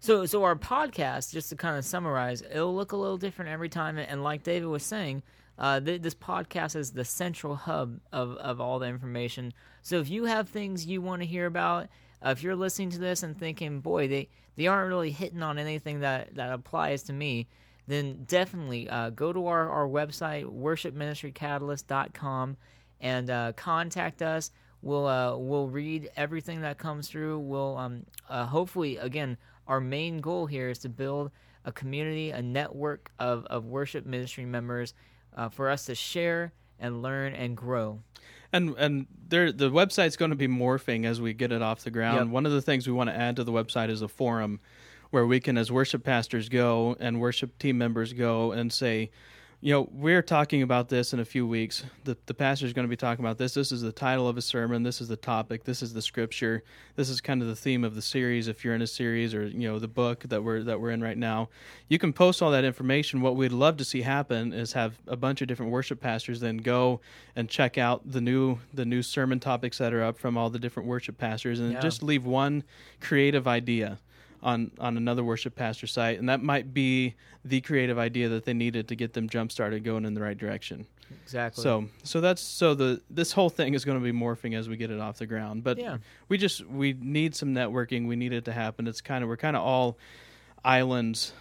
So, 0.00 0.26
so 0.26 0.44
our 0.44 0.54
podcast, 0.54 1.32
just 1.32 1.48
to 1.48 1.56
kind 1.56 1.76
of 1.76 1.84
summarize, 1.84 2.40
it'll 2.42 2.72
look 2.76 2.92
a 2.92 2.96
little 2.96 3.16
different 3.18 3.50
every 3.50 3.68
time. 3.68 3.98
And 3.98 4.22
like 4.22 4.44
David 4.44 4.68
was 4.68 4.84
saying, 4.84 5.24
uh, 5.58 5.80
th- 5.80 6.02
this 6.02 6.14
podcast 6.14 6.76
is 6.76 6.92
the 6.92 7.04
central 7.04 7.56
hub 7.56 7.98
of, 8.12 8.36
of 8.36 8.60
all 8.60 8.78
the 8.78 8.86
information. 8.86 9.52
So 9.82 9.98
if 9.98 10.08
you 10.08 10.26
have 10.26 10.48
things 10.48 10.86
you 10.86 11.02
want 11.02 11.22
to 11.22 11.26
hear 11.26 11.46
about, 11.46 11.88
uh, 12.24 12.30
if 12.30 12.42
you're 12.42 12.56
listening 12.56 12.88
to 12.90 12.98
this 12.98 13.22
and 13.22 13.38
thinking, 13.38 13.80
boy, 13.80 14.08
they, 14.08 14.28
they 14.56 14.66
aren't 14.66 14.88
really 14.88 15.10
hitting 15.10 15.42
on 15.42 15.58
anything 15.58 16.00
that, 16.00 16.34
that 16.36 16.52
applies 16.52 17.02
to 17.04 17.12
me, 17.12 17.48
then 17.86 18.24
definitely 18.24 18.88
uh, 18.88 19.10
go 19.10 19.32
to 19.32 19.46
our, 19.46 19.68
our 19.68 19.86
website, 19.88 20.44
worshipministrycatalyst.com, 20.44 22.56
and 23.00 23.30
uh, 23.30 23.52
contact 23.52 24.22
us. 24.22 24.50
We'll 24.80 25.06
uh, 25.06 25.36
we'll 25.36 25.68
read 25.68 26.10
everything 26.16 26.60
that 26.60 26.78
comes 26.78 27.08
through. 27.08 27.40
We'll 27.40 27.76
um, 27.76 28.06
uh, 28.28 28.46
hopefully 28.46 28.96
again 28.98 29.36
our 29.66 29.80
main 29.80 30.18
goal 30.18 30.46
here 30.46 30.70
is 30.70 30.78
to 30.80 30.88
build 30.88 31.32
a 31.64 31.72
community, 31.72 32.30
a 32.30 32.40
network 32.40 33.10
of, 33.18 33.44
of 33.46 33.66
worship 33.66 34.06
ministry 34.06 34.46
members 34.46 34.94
uh, 35.38 35.48
for 35.48 35.70
us 35.70 35.86
to 35.86 35.94
share 35.94 36.52
and 36.78 37.00
learn 37.00 37.32
and 37.32 37.56
grow. 37.56 38.00
And 38.52 38.74
and 38.76 39.06
there 39.28 39.52
the 39.52 39.70
website's 39.70 40.16
going 40.16 40.30
to 40.30 40.36
be 40.36 40.48
morphing 40.48 41.06
as 41.06 41.20
we 41.20 41.32
get 41.32 41.52
it 41.52 41.62
off 41.62 41.84
the 41.84 41.90
ground. 41.90 42.26
Yep. 42.26 42.28
One 42.28 42.46
of 42.46 42.52
the 42.52 42.62
things 42.62 42.86
we 42.86 42.92
want 42.92 43.08
to 43.08 43.16
add 43.16 43.36
to 43.36 43.44
the 43.44 43.52
website 43.52 43.88
is 43.88 44.02
a 44.02 44.08
forum 44.08 44.60
where 45.10 45.26
we 45.26 45.40
can 45.40 45.56
as 45.56 45.70
worship 45.72 46.02
pastors 46.04 46.48
go 46.48 46.96
and 46.98 47.20
worship 47.20 47.58
team 47.58 47.78
members 47.78 48.12
go 48.12 48.52
and 48.52 48.72
say, 48.72 49.10
you 49.60 49.72
know, 49.72 49.88
we're 49.92 50.22
talking 50.22 50.62
about 50.62 50.88
this 50.88 51.12
in 51.12 51.18
a 51.18 51.24
few 51.24 51.44
weeks. 51.44 51.82
The 52.04 52.16
the 52.26 52.34
pastor's 52.34 52.72
going 52.72 52.84
to 52.86 52.88
be 52.88 52.96
talking 52.96 53.24
about 53.24 53.38
this. 53.38 53.54
This 53.54 53.72
is 53.72 53.82
the 53.82 53.90
title 53.90 54.28
of 54.28 54.36
a 54.36 54.42
sermon, 54.42 54.84
this 54.84 55.00
is 55.00 55.08
the 55.08 55.16
topic, 55.16 55.64
this 55.64 55.82
is 55.82 55.92
the 55.92 56.00
scripture. 56.02 56.62
This 56.94 57.10
is 57.10 57.20
kind 57.20 57.42
of 57.42 57.48
the 57.48 57.56
theme 57.56 57.82
of 57.82 57.96
the 57.96 58.02
series 58.02 58.46
if 58.46 58.64
you're 58.64 58.74
in 58.74 58.82
a 58.82 58.86
series 58.86 59.34
or 59.34 59.48
you 59.48 59.68
know 59.68 59.80
the 59.80 59.88
book 59.88 60.20
that 60.28 60.44
we're 60.44 60.62
that 60.62 60.80
we're 60.80 60.92
in 60.92 61.02
right 61.02 61.18
now. 61.18 61.48
You 61.88 61.98
can 61.98 62.12
post 62.12 62.40
all 62.40 62.52
that 62.52 62.64
information. 62.64 63.20
What 63.20 63.34
we'd 63.34 63.50
love 63.50 63.76
to 63.78 63.84
see 63.84 64.02
happen 64.02 64.52
is 64.52 64.74
have 64.74 64.96
a 65.08 65.16
bunch 65.16 65.42
of 65.42 65.48
different 65.48 65.72
worship 65.72 66.00
pastors 66.00 66.38
then 66.38 66.58
go 66.58 67.00
and 67.34 67.48
check 67.48 67.78
out 67.78 68.08
the 68.08 68.20
new 68.20 68.58
the 68.72 68.84
new 68.84 69.02
sermon 69.02 69.40
topics 69.40 69.78
that 69.78 69.92
are 69.92 70.04
up 70.04 70.18
from 70.18 70.36
all 70.38 70.50
the 70.50 70.60
different 70.60 70.88
worship 70.88 71.18
pastors 71.18 71.58
and 71.58 71.72
Yeah. 71.72 71.80
just 71.80 72.02
leave 72.04 72.24
one 72.24 72.62
creative 73.00 73.48
idea 73.48 73.98
on 74.42 74.70
on 74.78 74.96
another 74.96 75.24
worship 75.24 75.54
pastor 75.56 75.86
site 75.86 76.18
and 76.18 76.28
that 76.28 76.42
might 76.42 76.72
be 76.72 77.14
the 77.44 77.60
creative 77.60 77.98
idea 77.98 78.28
that 78.28 78.44
they 78.44 78.54
needed 78.54 78.88
to 78.88 78.94
get 78.94 79.12
them 79.12 79.28
jump 79.28 79.50
started 79.52 79.82
going 79.84 80.04
in 80.04 80.14
the 80.14 80.20
right 80.20 80.38
direction 80.38 80.86
Exactly. 81.24 81.62
so 81.62 81.88
so 82.04 82.20
that's 82.20 82.42
so 82.42 82.74
the 82.74 83.00
this 83.10 83.32
whole 83.32 83.50
thing 83.50 83.74
is 83.74 83.84
going 83.84 83.98
to 83.98 84.04
be 84.04 84.12
morphing 84.16 84.54
as 84.54 84.68
we 84.68 84.76
get 84.76 84.90
it 84.90 85.00
off 85.00 85.18
the 85.18 85.26
ground 85.26 85.64
but 85.64 85.78
Yeah. 85.78 85.98
we 86.28 86.38
just 86.38 86.64
we 86.66 86.94
need 87.00 87.34
some 87.34 87.54
networking 87.54 88.06
we 88.06 88.16
need 88.16 88.32
it 88.32 88.44
to 88.44 88.52
happen 88.52 88.86
it's 88.86 89.00
kind 89.00 89.22
of 89.24 89.28
we're 89.28 89.36
kind 89.38 89.56
of 89.56 89.62
all 89.62 89.96
islands 90.64 91.32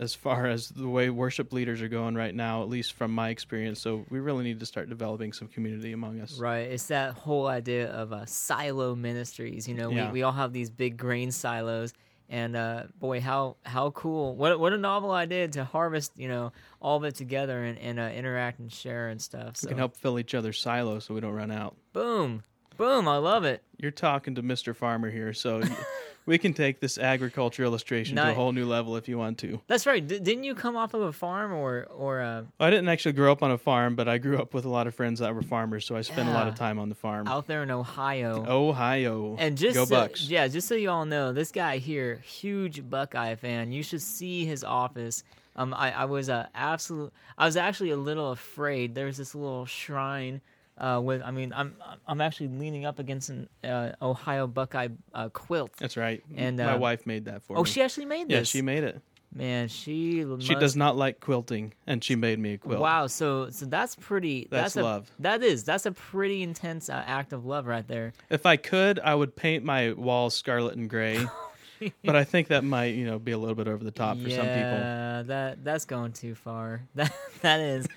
as 0.00 0.12
far 0.12 0.46
as 0.46 0.70
the 0.70 0.88
way 0.88 1.08
worship 1.08 1.52
leaders 1.52 1.80
are 1.80 1.86
going 1.88 2.16
right 2.16 2.34
now 2.34 2.62
at 2.62 2.68
least 2.68 2.94
from 2.94 3.14
my 3.14 3.28
experience 3.28 3.80
so 3.80 4.04
we 4.10 4.18
really 4.18 4.42
need 4.42 4.58
to 4.58 4.66
start 4.66 4.88
developing 4.88 5.32
some 5.32 5.46
community 5.48 5.92
among 5.92 6.20
us 6.20 6.36
Right. 6.38 6.68
It's 6.70 6.86
that 6.86 7.14
whole 7.14 7.46
idea 7.46 7.90
of 7.92 8.12
uh, 8.12 8.26
silo 8.26 8.96
ministries. 8.96 9.68
You 9.68 9.74
know, 9.74 9.90
Yeah. 9.90 10.06
we, 10.08 10.14
we 10.14 10.22
all 10.24 10.32
have 10.32 10.52
these 10.52 10.68
big 10.68 10.96
grain 10.96 11.30
silos. 11.30 11.92
And 12.28 12.56
uh, 12.56 12.84
boy, 12.98 13.20
how 13.20 13.56
how 13.64 13.90
cool! 13.90 14.34
What 14.34 14.58
what 14.58 14.72
a 14.72 14.78
novel 14.78 15.10
idea 15.10 15.46
to 15.48 15.64
harvest, 15.64 16.12
you 16.16 16.26
know, 16.28 16.52
all 16.80 16.96
of 16.96 17.04
it 17.04 17.14
together 17.14 17.62
and, 17.62 17.78
and 17.78 18.00
uh, 18.00 18.04
interact 18.04 18.58
and 18.60 18.72
share 18.72 19.08
and 19.08 19.20
stuff. 19.20 19.58
So 19.58 19.66
we 19.66 19.70
can 19.70 19.78
help 19.78 19.96
fill 19.96 20.18
each 20.18 20.34
other's 20.34 20.60
silos 20.60 21.04
so 21.04 21.14
we 21.14 21.20
don't 21.20 21.34
run 21.34 21.50
out 21.50 21.76
boom, 21.92 22.42
boom! 22.76 23.06
I 23.08 23.18
love 23.18 23.44
it. 23.44 23.62
you're 23.76 23.90
talking 23.90 24.34
to 24.36 24.42
Mr. 24.42 24.74
Farmer 24.74 25.10
here, 25.10 25.32
so 25.34 25.62
we 26.26 26.38
can 26.38 26.54
take 26.54 26.80
this 26.80 26.98
agriculture 26.98 27.64
illustration 27.64 28.16
to 28.16 28.30
a 28.30 28.34
whole 28.34 28.52
new 28.52 28.66
level 28.66 28.96
if 28.96 29.08
you 29.08 29.18
want 29.18 29.38
to. 29.38 29.60
That's 29.66 29.86
right. 29.86 30.06
D- 30.06 30.18
didn't 30.18 30.44
you 30.44 30.54
come 30.54 30.76
off 30.76 30.94
of 30.94 31.02
a 31.02 31.12
farm 31.12 31.52
or 31.52 31.84
or 31.84 32.20
uh, 32.20 32.42
I 32.58 32.70
didn't 32.70 32.88
actually 32.88 33.12
grow 33.12 33.32
up 33.32 33.42
on 33.42 33.50
a 33.50 33.58
farm, 33.58 33.94
but 33.94 34.08
I 34.08 34.18
grew 34.18 34.38
up 34.38 34.54
with 34.54 34.64
a 34.64 34.68
lot 34.68 34.86
of 34.86 34.94
friends 34.94 35.20
that 35.20 35.34
were 35.34 35.42
farmers, 35.42 35.84
so 35.84 35.96
I 35.96 36.00
spent 36.02 36.28
a 36.28 36.32
lot 36.32 36.48
of 36.48 36.54
time 36.54 36.78
on 36.78 36.88
the 36.88 36.94
farm. 36.94 37.28
out 37.28 37.46
there 37.46 37.62
in 37.62 37.70
Ohio? 37.70 38.44
Ohio. 38.46 39.36
And 39.38 39.56
just 39.56 39.74
go 39.74 39.84
so, 39.84 39.94
Bucks. 39.94 40.28
yeah, 40.28 40.48
just 40.48 40.68
so 40.68 40.74
you 40.74 40.90
all 40.90 41.04
know, 41.04 41.32
this 41.32 41.52
guy 41.52 41.78
here, 41.78 42.16
huge 42.24 42.88
Buckeye 42.88 43.34
fan. 43.34 43.72
You 43.72 43.82
should 43.82 44.02
see 44.02 44.44
his 44.44 44.64
office. 44.64 45.24
Um, 45.56 45.72
I, 45.72 45.92
I 45.92 46.04
was 46.06 46.28
uh, 46.28 46.46
absolute. 46.54 47.12
I 47.38 47.46
was 47.46 47.56
actually 47.56 47.90
a 47.90 47.96
little 47.96 48.32
afraid. 48.32 48.94
There's 48.94 49.16
this 49.16 49.34
little 49.34 49.66
shrine. 49.66 50.40
Uh, 50.76 51.00
with 51.02 51.22
I 51.22 51.30
mean, 51.30 51.52
I'm 51.54 51.76
I'm 52.06 52.20
actually 52.20 52.48
leaning 52.48 52.84
up 52.84 52.98
against 52.98 53.28
an 53.30 53.48
uh, 53.62 53.92
Ohio 54.02 54.46
Buckeye 54.46 54.88
uh, 55.12 55.28
quilt. 55.28 55.70
That's 55.78 55.96
right. 55.96 56.22
And, 56.34 56.56
my 56.56 56.72
uh, 56.72 56.78
wife 56.78 57.06
made 57.06 57.26
that 57.26 57.42
for 57.42 57.54
Oh, 57.54 57.56
me. 57.56 57.60
Oh, 57.60 57.64
she 57.64 57.82
actually 57.82 58.06
made 58.06 58.28
this. 58.28 58.34
yeah, 58.54 58.58
she 58.58 58.62
made 58.62 58.84
it. 58.84 59.00
Man, 59.32 59.66
she 59.66 60.24
She 60.38 60.54
does 60.54 60.76
not 60.76 60.96
like 60.96 61.18
quilting, 61.18 61.74
and 61.88 62.04
she 62.04 62.14
made 62.14 62.38
me 62.38 62.54
a 62.54 62.58
quilt. 62.58 62.80
Wow, 62.80 63.08
so 63.08 63.50
so 63.50 63.66
that's 63.66 63.96
pretty. 63.96 64.46
That's 64.48 64.76
a, 64.76 64.82
love. 64.82 65.10
That 65.18 65.42
is. 65.42 65.64
That's 65.64 65.86
a 65.86 65.92
pretty 65.92 66.42
intense 66.44 66.88
uh, 66.88 67.02
act 67.04 67.32
of 67.32 67.44
love 67.44 67.66
right 67.66 67.86
there. 67.86 68.12
If 68.30 68.46
I 68.46 68.56
could, 68.56 69.00
I 69.00 69.12
would 69.16 69.34
paint 69.34 69.64
my 69.64 69.92
walls 69.92 70.36
scarlet 70.36 70.76
and 70.76 70.88
gray, 70.88 71.26
but 72.04 72.16
I 72.16 72.24
think 72.24 72.48
that 72.48 72.64
might, 72.64 72.94
you 72.94 73.06
know, 73.06 73.18
be 73.18 73.32
a 73.32 73.38
little 73.38 73.54
bit 73.54 73.68
over 73.68 73.82
the 73.82 73.90
top 73.90 74.18
for 74.18 74.28
yeah, 74.28 74.36
some 74.36 74.46
people. 74.46 74.60
Yeah, 74.60 75.22
that 75.26 75.64
that's 75.64 75.84
going 75.84 76.12
too 76.12 76.34
far. 76.34 76.82
That 76.94 77.12
that 77.42 77.60
is. 77.60 77.88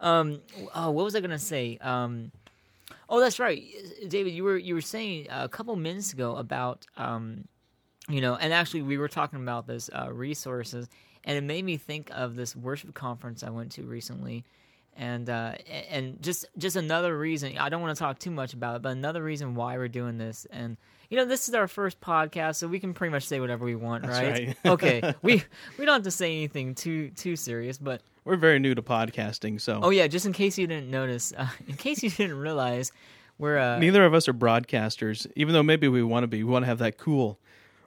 Um. 0.00 0.40
Oh, 0.74 0.90
what 0.90 1.04
was 1.04 1.14
I 1.14 1.20
gonna 1.20 1.38
say? 1.38 1.78
Um. 1.80 2.32
Oh, 3.08 3.20
that's 3.20 3.38
right, 3.38 3.62
David. 4.08 4.32
You 4.32 4.44
were 4.44 4.56
you 4.56 4.74
were 4.74 4.80
saying 4.80 5.26
a 5.30 5.48
couple 5.48 5.74
minutes 5.76 6.12
ago 6.12 6.36
about 6.36 6.86
um, 6.96 7.44
you 8.08 8.20
know, 8.20 8.36
and 8.36 8.52
actually 8.52 8.82
we 8.82 8.98
were 8.98 9.08
talking 9.08 9.40
about 9.40 9.66
this 9.66 9.90
uh, 9.92 10.12
resources, 10.12 10.88
and 11.24 11.36
it 11.36 11.42
made 11.44 11.64
me 11.64 11.76
think 11.76 12.10
of 12.12 12.36
this 12.36 12.56
worship 12.56 12.94
conference 12.94 13.42
I 13.42 13.50
went 13.50 13.72
to 13.72 13.82
recently, 13.82 14.44
and 14.96 15.28
uh, 15.28 15.54
and 15.90 16.20
just 16.22 16.46
just 16.58 16.76
another 16.76 17.16
reason. 17.18 17.58
I 17.58 17.68
don't 17.68 17.82
want 17.82 17.96
to 17.96 17.98
talk 17.98 18.18
too 18.18 18.30
much 18.30 18.54
about 18.54 18.76
it, 18.76 18.82
but 18.82 18.90
another 18.90 19.22
reason 19.22 19.54
why 19.54 19.76
we're 19.76 19.88
doing 19.88 20.18
this, 20.18 20.46
and 20.50 20.76
you 21.10 21.16
know, 21.16 21.24
this 21.24 21.48
is 21.48 21.54
our 21.54 21.66
first 21.68 22.00
podcast, 22.00 22.56
so 22.56 22.68
we 22.68 22.78
can 22.78 22.94
pretty 22.94 23.10
much 23.10 23.24
say 23.24 23.40
whatever 23.40 23.64
we 23.64 23.74
want, 23.74 24.06
That's 24.06 24.18
right? 24.18 24.46
right. 24.46 24.56
okay, 24.66 25.14
we 25.22 25.42
we 25.76 25.84
don't 25.84 25.94
have 25.94 26.04
to 26.04 26.10
say 26.10 26.36
anything 26.36 26.74
too 26.74 27.10
too 27.10 27.36
serious, 27.36 27.76
but 27.78 28.00
We're 28.24 28.36
very 28.36 28.60
new 28.60 28.74
to 28.76 28.82
podcasting, 28.82 29.60
so 29.60 29.80
oh 29.82 29.90
yeah, 29.90 30.06
just 30.06 30.24
in 30.24 30.32
case 30.32 30.56
you 30.56 30.66
didn't 30.66 30.90
notice, 30.90 31.32
uh, 31.36 31.48
in 31.66 31.76
case 31.76 32.02
you 32.02 32.10
didn't 32.10 32.38
realize, 32.38 32.92
we're 33.38 33.58
uh, 33.58 33.78
neither 33.78 34.04
of 34.04 34.14
us 34.14 34.28
are 34.28 34.34
broadcasters. 34.34 35.26
Even 35.34 35.52
though 35.52 35.64
maybe 35.64 35.88
we 35.88 36.02
want 36.02 36.22
to 36.22 36.28
be, 36.28 36.44
we 36.44 36.50
want 36.50 36.62
to 36.62 36.68
have 36.68 36.78
that 36.78 36.96
cool 36.96 37.40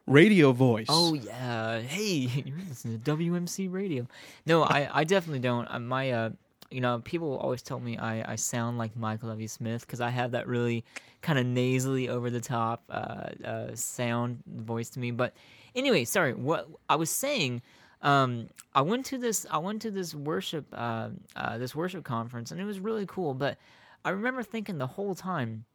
radio 0.06 0.52
voice. 0.52 0.88
Oh 0.90 1.14
yeah, 1.14 1.80
hey, 1.80 2.44
you're 2.46 2.58
listening 2.68 3.00
to 3.00 3.16
WMC 3.16 3.72
Radio. 3.72 4.06
No, 4.46 4.64
I, 4.64 4.90
I 4.92 5.04
definitely 5.06 5.40
don't. 5.40 5.66
Uh, 5.72 5.80
my, 5.80 6.12
uh, 6.12 6.30
you 6.74 6.82
know, 6.82 7.00
people 7.04 7.38
always 7.38 7.62
tell 7.62 7.80
me 7.80 7.98
I, 7.98 8.34
I 8.34 8.36
sound 8.36 8.78
like 8.78 8.96
Michael 8.96 9.30
W. 9.30 9.48
Smith 9.48 9.86
because 9.86 10.02
I 10.02 10.10
have 10.10 10.32
that 10.32 10.48
really 10.48 10.84
kind 11.22 11.38
of 11.38 11.46
nasally, 11.46 12.10
over 12.10 12.30
the 12.30 12.42
top 12.42 12.84
uh, 12.90 13.30
uh, 13.46 13.76
sound 13.76 14.44
voice 14.48 14.90
to 14.92 15.00
me. 15.00 15.12
But 15.12 15.34
anyway, 15.76 16.06
sorry. 16.06 16.34
What 16.34 16.68
I 16.90 16.96
was 16.96 17.10
saying, 17.10 17.62
um, 18.02 18.50
I 18.74 18.82
went 18.82 19.06
to 19.08 19.18
this, 19.18 19.46
I 19.50 19.60
went 19.60 19.82
to 19.84 19.92
this 19.92 20.16
worship, 20.16 20.66
uh, 20.74 21.10
uh, 21.36 21.58
this 21.58 21.76
worship 21.76 22.04
conference, 22.04 22.52
and 22.52 22.60
it 22.60 22.66
was 22.66 22.80
really 22.80 23.06
cool. 23.06 23.34
But 23.34 23.58
I 24.04 24.10
remember 24.10 24.44
thinking 24.44 24.80
the 24.80 24.88
whole 24.88 25.16
time, 25.16 25.66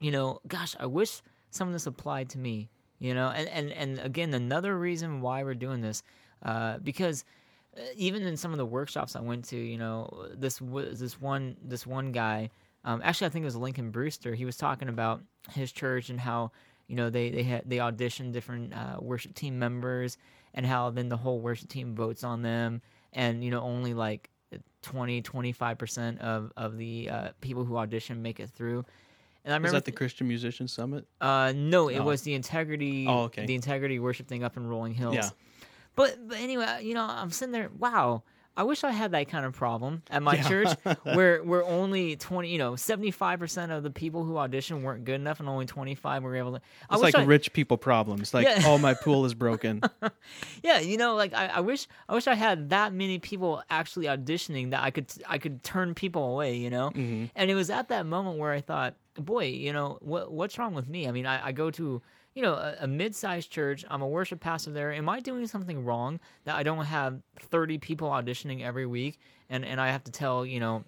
you 0.00 0.10
know, 0.10 0.40
gosh, 0.46 0.76
I 0.78 0.86
wish 0.86 1.20
some 1.50 1.68
of 1.68 1.74
this 1.74 1.86
applied 1.86 2.28
to 2.30 2.38
me 2.38 2.68
you 2.98 3.14
know 3.14 3.28
and 3.28 3.48
and, 3.48 3.72
and 3.72 3.98
again 4.00 4.34
another 4.34 4.76
reason 4.76 5.20
why 5.20 5.42
we're 5.42 5.54
doing 5.54 5.80
this 5.80 6.02
uh, 6.42 6.78
because 6.78 7.24
even 7.96 8.22
in 8.22 8.36
some 8.36 8.52
of 8.52 8.58
the 8.58 8.66
workshops 8.66 9.14
I 9.16 9.20
went 9.20 9.44
to, 9.46 9.56
you 9.56 9.78
know, 9.78 10.28
this 10.34 10.58
w- 10.58 10.94
this 10.94 11.20
one 11.20 11.56
this 11.62 11.86
one 11.86 12.12
guy, 12.12 12.50
um, 12.84 13.00
actually 13.04 13.26
I 13.26 13.30
think 13.30 13.42
it 13.42 13.46
was 13.46 13.56
Lincoln 13.56 13.90
Brewster. 13.90 14.34
He 14.34 14.44
was 14.44 14.56
talking 14.56 14.88
about 14.88 15.22
his 15.52 15.70
church 15.72 16.10
and 16.10 16.18
how 16.18 16.52
you 16.86 16.96
know 16.96 17.10
they 17.10 17.30
they 17.30 17.42
had 17.42 17.62
they 17.66 17.76
auditioned 17.76 18.32
different 18.32 18.74
uh, 18.74 18.96
worship 19.00 19.34
team 19.34 19.58
members 19.58 20.16
and 20.54 20.64
how 20.66 20.90
then 20.90 21.08
the 21.08 21.16
whole 21.16 21.40
worship 21.40 21.68
team 21.68 21.94
votes 21.94 22.24
on 22.24 22.42
them 22.42 22.80
and 23.12 23.44
you 23.44 23.50
know 23.50 23.60
only 23.60 23.94
like 23.94 24.30
20 24.82 25.22
25 25.22 25.78
percent 25.78 26.20
of 26.20 26.52
of 26.56 26.76
the 26.78 27.10
uh, 27.10 27.28
people 27.40 27.64
who 27.64 27.76
audition 27.76 28.22
make 28.22 28.40
it 28.40 28.50
through. 28.50 28.84
And 29.44 29.54
I 29.54 29.56
is 29.56 29.60
remember 29.60 29.76
that 29.78 29.84
the 29.84 29.92
Christian 29.92 30.26
Musician 30.28 30.66
Summit? 30.68 31.06
uh, 31.20 31.52
no, 31.54 31.88
it 31.88 31.98
Oh. 32.00 32.04
was 32.04 32.22
the 32.22 32.34
integrity. 32.34 33.06
Oh, 33.08 33.24
okay. 33.24 33.46
The 33.46 33.54
integrity 33.54 33.98
worship 33.98 34.26
thing 34.26 34.42
up 34.42 34.56
in 34.56 34.66
Rolling 34.66 34.94
Hills. 34.94 35.14
Yeah. 35.14 35.28
But 35.98 36.28
but 36.28 36.38
anyway, 36.38 36.80
you 36.82 36.94
know, 36.94 37.04
I'm 37.04 37.30
sitting 37.30 37.52
there. 37.52 37.68
Wow, 37.76 38.22
I 38.56 38.62
wish 38.62 38.84
I 38.84 38.92
had 38.92 39.10
that 39.10 39.28
kind 39.28 39.44
of 39.44 39.52
problem 39.52 40.02
at 40.10 40.22
my 40.22 40.36
Yeah. 40.36 40.48
church, 40.48 40.68
where 41.02 41.42
where 41.42 41.64
only 41.64 42.14
twenty, 42.16 42.50
you 42.50 42.58
know, 42.58 42.76
seventy 42.76 43.10
five 43.10 43.38
percent 43.40 43.72
of 43.72 43.82
the 43.82 43.90
people 43.90 44.22
who 44.24 44.34
auditioned 44.34 44.82
weren't 44.82 45.04
good 45.04 45.16
enough, 45.16 45.40
and 45.40 45.48
only 45.48 45.66
twenty 45.66 45.94
five 45.96 46.22
were 46.22 46.36
able 46.36 46.52
to. 46.52 46.60
I 46.88 46.94
It's 46.94 47.02
like 47.02 47.14
I, 47.16 47.24
rich 47.24 47.52
people 47.52 47.76
problems. 47.76 48.32
Like, 48.32 48.46
Yeah. 48.46 48.62
oh, 48.64 48.78
my 48.78 48.94
pool 48.94 49.24
is 49.24 49.34
broken. 49.34 49.82
yeah, 50.62 50.78
you 50.78 50.96
know, 50.96 51.14
like 51.16 51.34
I, 51.34 51.46
I 51.48 51.60
wish 51.60 51.86
I 52.08 52.14
wish 52.14 52.26
I 52.26 52.34
had 52.34 52.70
that 52.70 52.92
many 52.92 53.18
people 53.18 53.62
actually 53.68 54.06
auditioning 54.06 54.70
that 54.70 54.82
I 54.82 54.90
could 54.90 55.12
I 55.28 55.38
could 55.38 55.62
turn 55.62 55.94
people 55.94 56.32
away, 56.32 56.56
you 56.56 56.70
know. 56.70 56.90
hmm 56.90 57.24
And 57.34 57.50
it 57.50 57.54
was 57.54 57.70
at 57.70 57.88
that 57.88 58.06
moment 58.06 58.38
where 58.38 58.52
I 58.52 58.60
thought, 58.60 58.94
boy, 59.16 59.46
you 59.46 59.72
know, 59.72 59.98
what 60.00 60.30
what's 60.32 60.58
wrong 60.58 60.74
with 60.74 60.88
me? 60.88 61.08
I 61.08 61.10
mean, 61.10 61.26
I, 61.26 61.48
I 61.48 61.52
go 61.52 61.70
to 61.72 62.02
you 62.38 62.44
know 62.44 62.54
a, 62.54 62.76
a 62.82 62.86
mid-sized 62.86 63.50
church. 63.50 63.84
I'm 63.90 64.00
a 64.00 64.06
worship 64.06 64.38
pastor 64.38 64.70
there. 64.70 64.92
Am 64.92 65.08
I 65.08 65.18
doing 65.18 65.48
something 65.48 65.84
wrong 65.84 66.20
that 66.44 66.54
I 66.54 66.62
don't 66.62 66.84
have 66.84 67.20
30 67.40 67.78
people 67.78 68.08
auditioning 68.10 68.62
every 68.62 68.86
week, 68.86 69.18
and 69.50 69.64
and 69.64 69.80
I 69.80 69.90
have 69.90 70.04
to 70.04 70.12
tell 70.12 70.46
you 70.46 70.60
know, 70.60 70.84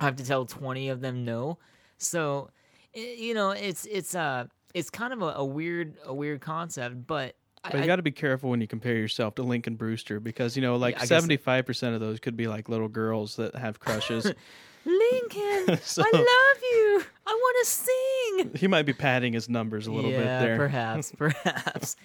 I 0.00 0.06
have 0.06 0.16
to 0.16 0.24
tell 0.24 0.46
20 0.46 0.88
of 0.88 1.02
them 1.02 1.22
no. 1.26 1.58
So, 1.98 2.48
you 2.94 3.34
know, 3.34 3.50
it's 3.50 3.84
it's 3.84 4.14
uh 4.14 4.46
it's 4.72 4.88
kind 4.88 5.12
of 5.12 5.20
a, 5.20 5.34
a 5.36 5.44
weird 5.44 5.98
a 6.06 6.14
weird 6.14 6.40
concept, 6.40 7.06
but. 7.06 7.36
But 7.70 7.80
you 7.80 7.86
got 7.86 7.96
to 7.96 8.02
be 8.02 8.12
careful 8.12 8.48
when 8.50 8.60
you 8.60 8.68
compare 8.68 8.94
yourself 8.94 9.34
to 9.34 9.42
Lincoln 9.42 9.74
Brewster 9.74 10.20
because 10.20 10.56
you 10.56 10.62
know, 10.62 10.76
like 10.76 10.98
seventy-five 11.00 11.66
percent 11.66 11.94
of 11.94 12.00
those 12.00 12.20
could 12.20 12.36
be 12.36 12.46
like 12.46 12.68
little 12.70 12.86
girls 12.88 13.36
that 13.36 13.54
have 13.56 13.80
crushes. 13.80 14.24
Lincoln, 14.86 15.78
So- 15.82 16.02
I 16.02 16.10
love 16.16 16.62
you. 16.62 17.02
I 17.26 17.32
want 17.32 17.56
to 17.66 17.70
he 18.54 18.66
might 18.66 18.84
be 18.86 18.92
padding 18.92 19.32
his 19.32 19.48
numbers 19.48 19.86
a 19.86 19.92
little 19.92 20.10
bit 20.10 20.24
there. 20.24 20.56
perhaps, 20.56 21.12
perhaps. 21.16 21.96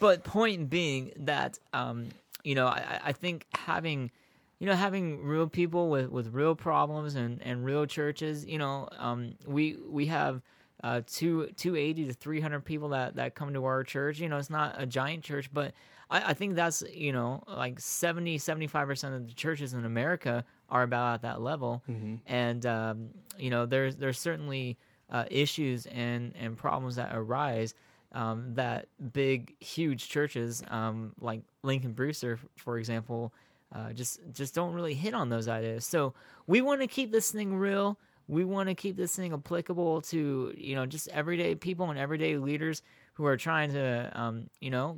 but 0.00 0.24
point 0.24 0.70
being 0.70 1.12
that 1.16 1.58
um, 1.72 2.08
you 2.42 2.54
know, 2.54 2.66
I, 2.66 3.00
I 3.06 3.12
think 3.12 3.46
having 3.54 4.10
you 4.58 4.66
know 4.66 4.74
having 4.74 5.22
real 5.24 5.48
people 5.48 5.90
with, 5.90 6.10
with 6.10 6.28
real 6.34 6.54
problems 6.54 7.14
and, 7.14 7.40
and 7.42 7.64
real 7.64 7.86
churches, 7.86 8.44
you 8.46 8.58
know, 8.58 8.88
um, 8.98 9.34
we 9.46 9.76
we 9.88 10.06
have 10.06 10.42
uh, 10.82 11.00
two 11.06 11.48
two 11.56 11.76
eighty 11.76 12.04
to 12.06 12.12
three 12.12 12.40
hundred 12.40 12.64
people 12.64 12.90
that, 12.90 13.16
that 13.16 13.34
come 13.34 13.52
to 13.54 13.64
our 13.64 13.82
church. 13.84 14.18
You 14.20 14.28
know, 14.28 14.36
it's 14.38 14.50
not 14.50 14.74
a 14.80 14.86
giant 14.86 15.24
church, 15.24 15.48
but 15.52 15.72
I, 16.10 16.30
I 16.30 16.34
think 16.34 16.54
that's 16.54 16.82
you 16.92 17.12
know 17.12 17.42
like 17.48 17.80
70 17.80 18.36
75 18.38 18.86
percent 18.86 19.14
of 19.14 19.26
the 19.26 19.32
churches 19.34 19.72
in 19.74 19.84
America 19.86 20.44
are 20.68 20.82
about 20.82 21.14
at 21.14 21.22
that 21.22 21.40
level, 21.40 21.82
Mhm. 21.88 22.20
and 22.26 22.66
um, 22.66 23.08
you 23.38 23.48
know 23.50 23.64
there's 23.66 23.96
there's 23.96 24.18
certainly 24.18 24.76
uh, 25.10 25.24
issues 25.30 25.86
and 25.86 26.34
and 26.38 26.56
problems 26.56 26.96
that 26.96 27.10
arise 27.14 27.74
um, 28.14 28.54
that 28.54 28.86
big 29.12 29.54
huge 29.60 30.08
churches 30.08 30.62
um, 30.68 31.12
like 31.20 31.42
Lincoln 31.62 31.92
Brewster, 31.92 32.38
for 32.56 32.78
example, 32.78 33.34
uh, 33.74 33.92
just 33.92 34.20
just 34.32 34.54
don't 34.54 34.72
really 34.72 34.94
hit 34.94 35.14
on 35.14 35.28
those 35.28 35.48
ideas. 35.48 35.84
So 35.84 36.14
we 36.46 36.60
want 36.60 36.80
to 36.80 36.86
keep 36.86 37.10
this 37.10 37.30
thing 37.32 37.56
real. 37.56 37.98
We 38.28 38.44
want 38.44 38.68
to 38.68 38.74
keep 38.74 38.96
this 38.96 39.14
thing 39.16 39.34
applicable 39.34 40.02
to 40.02 40.54
you 40.56 40.76
know 40.76 40.86
just 40.86 41.08
everyday 41.08 41.56
people 41.56 41.90
and 41.90 41.98
everyday 41.98 42.36
leaders 42.36 42.82
who 43.14 43.26
are 43.26 43.36
trying 43.36 43.72
to 43.72 44.10
um, 44.14 44.48
you 44.60 44.70
know 44.70 44.96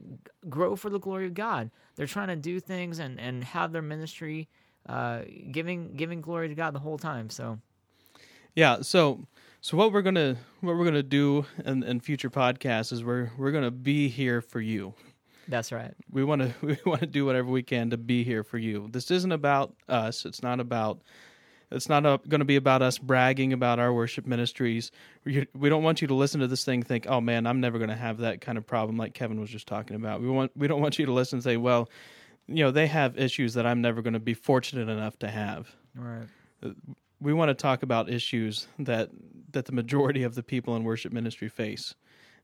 grow 0.48 0.76
for 0.76 0.90
the 0.90 1.00
glory 1.00 1.26
of 1.26 1.34
God. 1.34 1.70
They're 1.96 2.06
trying 2.06 2.28
to 2.28 2.36
do 2.36 2.60
things 2.60 2.98
and 2.98 3.18
and 3.18 3.42
have 3.44 3.72
their 3.72 3.82
ministry 3.82 4.48
uh, 4.86 5.22
giving 5.50 5.96
giving 5.96 6.20
glory 6.20 6.48
to 6.48 6.54
God 6.54 6.74
the 6.74 6.80
whole 6.80 6.98
time. 6.98 7.30
So 7.30 7.58
Yeah. 8.54 8.82
So, 8.82 9.26
so 9.66 9.76
what 9.76 9.92
we're 9.92 10.02
gonna 10.02 10.36
what 10.60 10.76
we're 10.76 10.84
gonna 10.84 11.02
do 11.02 11.44
in, 11.64 11.82
in 11.82 11.98
future 11.98 12.30
podcasts 12.30 12.92
is 12.92 13.02
we're 13.02 13.32
we're 13.36 13.50
gonna 13.50 13.72
be 13.72 14.08
here 14.08 14.40
for 14.40 14.60
you. 14.60 14.94
that's 15.48 15.72
right. 15.72 15.92
We 16.08 16.22
want 16.22 16.42
to 16.42 16.54
we 16.64 16.78
want 16.86 17.00
to 17.00 17.06
do 17.06 17.26
whatever 17.26 17.50
we 17.50 17.64
can 17.64 17.90
to 17.90 17.96
be 17.96 18.22
here 18.22 18.44
for 18.44 18.58
you. 18.58 18.86
This 18.92 19.10
isn't 19.10 19.32
about 19.32 19.74
us. 19.88 20.24
It's 20.24 20.40
not 20.40 20.60
about. 20.60 21.00
It's 21.72 21.88
not 21.88 22.02
going 22.02 22.38
to 22.38 22.44
be 22.44 22.54
about 22.54 22.80
us 22.80 22.96
bragging 22.96 23.52
about 23.52 23.80
our 23.80 23.92
worship 23.92 24.24
ministries. 24.24 24.92
We, 25.24 25.48
we 25.52 25.68
don't 25.68 25.82
want 25.82 26.00
you 26.00 26.06
to 26.06 26.14
listen 26.14 26.38
to 26.38 26.46
this 26.46 26.64
thing 26.64 26.78
and 26.78 26.86
think, 26.86 27.06
"Oh 27.08 27.20
man, 27.20 27.44
I'm 27.44 27.60
never 27.60 27.78
going 27.78 27.90
to 27.90 27.96
have 27.96 28.18
that 28.18 28.40
kind 28.40 28.56
of 28.56 28.64
problem 28.64 28.96
like 28.96 29.14
Kevin 29.14 29.40
was 29.40 29.50
just 29.50 29.66
talking 29.66 29.96
about." 29.96 30.20
We 30.20 30.28
want 30.28 30.52
we 30.56 30.68
don't 30.68 30.80
want 30.80 31.00
you 31.00 31.06
to 31.06 31.12
listen 31.12 31.38
and 31.38 31.42
say, 31.42 31.56
"Well, 31.56 31.90
you 32.46 32.62
know, 32.62 32.70
they 32.70 32.86
have 32.86 33.18
issues 33.18 33.54
that 33.54 33.66
I'm 33.66 33.80
never 33.80 34.00
going 34.00 34.14
to 34.14 34.20
be 34.20 34.34
fortunate 34.34 34.88
enough 34.88 35.18
to 35.18 35.28
have." 35.28 35.74
Right. 35.96 36.28
Uh, 36.62 36.68
we 37.20 37.32
want 37.32 37.48
to 37.48 37.54
talk 37.54 37.82
about 37.82 38.08
issues 38.10 38.66
that 38.78 39.10
that 39.52 39.64
the 39.66 39.72
majority 39.72 40.22
of 40.22 40.34
the 40.34 40.42
people 40.42 40.76
in 40.76 40.84
worship 40.84 41.12
ministry 41.12 41.48
face 41.48 41.94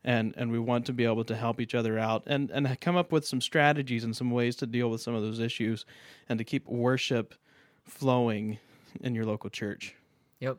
and 0.03 0.33
and 0.35 0.51
we 0.51 0.59
want 0.59 0.85
to 0.85 0.93
be 0.93 1.05
able 1.05 1.23
to 1.23 1.35
help 1.35 1.61
each 1.61 1.75
other 1.75 1.97
out 1.99 2.23
and 2.25 2.49
and 2.51 2.79
come 2.81 2.95
up 2.95 3.11
with 3.11 3.25
some 3.25 3.39
strategies 3.41 4.03
and 4.03 4.15
some 4.15 4.31
ways 4.31 4.55
to 4.55 4.65
deal 4.65 4.89
with 4.89 5.01
some 5.01 5.13
of 5.15 5.21
those 5.21 5.39
issues 5.39 5.85
and 6.29 6.37
to 6.39 6.43
keep 6.43 6.67
worship 6.67 7.35
flowing 7.83 8.57
in 9.01 9.13
your 9.15 9.25
local 9.25 9.49
church 9.49 9.95
Yep. 10.39 10.57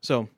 so 0.00 0.28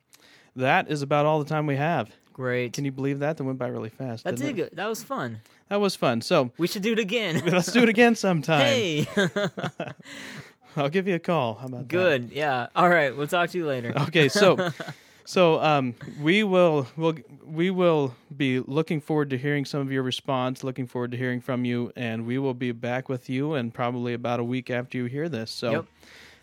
that 0.54 0.90
is 0.90 1.02
about 1.02 1.26
all 1.26 1.38
the 1.38 1.48
time 1.48 1.66
we 1.66 1.76
have 1.76 2.10
Great. 2.32 2.72
can 2.74 2.84
you 2.84 2.92
believe 2.92 3.18
that 3.20 3.36
that 3.38 3.44
went 3.44 3.58
by 3.58 3.66
really 3.68 3.88
fast 3.90 4.24
that 4.24 4.40
it? 4.40 4.52
good. 4.56 4.70
That 4.74 4.86
was 4.88 5.02
fun. 5.02 5.40
that 5.68 5.80
was 5.80 5.96
fun 5.96 6.20
so 6.20 6.50
We 6.58 6.66
should 6.66 6.82
do 6.82 6.92
it 6.92 6.98
again. 6.98 7.42
let's 7.46 7.72
do 7.72 7.82
it 7.82 7.88
again 7.88 8.14
sometime 8.14 8.60
hey. 8.60 9.06
i'll 10.82 10.88
give 10.88 11.08
you 11.08 11.14
a 11.14 11.18
call 11.18 11.54
how 11.54 11.66
about 11.66 11.80
that? 11.80 11.88
good. 11.88 12.30
Yeah. 12.32 12.68
All 12.76 12.88
right. 12.88 13.16
We'll 13.16 13.26
talk 13.26 13.50
to 13.50 13.58
you 13.58 13.66
later. 13.66 13.92
okay 14.02 14.28
so 14.28 14.70
so 15.24 15.60
um 15.60 15.94
we 16.20 16.44
will 16.44 16.86
will 16.96 17.16
we 17.44 17.70
will 17.70 18.14
be 18.36 18.60
looking 18.60 19.00
forward 19.00 19.30
to 19.30 19.38
hearing 19.38 19.64
some 19.64 19.80
of 19.80 19.90
your 19.90 20.02
response 20.04 20.62
looking 20.62 20.86
forward 20.86 21.10
to 21.10 21.16
hearing 21.16 21.40
from 21.40 21.64
you 21.64 21.92
and 21.96 22.26
we 22.26 22.38
will 22.38 22.54
be 22.54 22.70
back 22.72 23.08
with 23.08 23.28
you 23.28 23.54
and 23.54 23.74
probably 23.74 24.14
about 24.14 24.38
a 24.38 24.44
week 24.44 24.70
after 24.70 24.96
you 24.98 25.06
hear 25.06 25.28
this 25.28 25.50
so 25.50 25.70
Yep. 25.72 25.84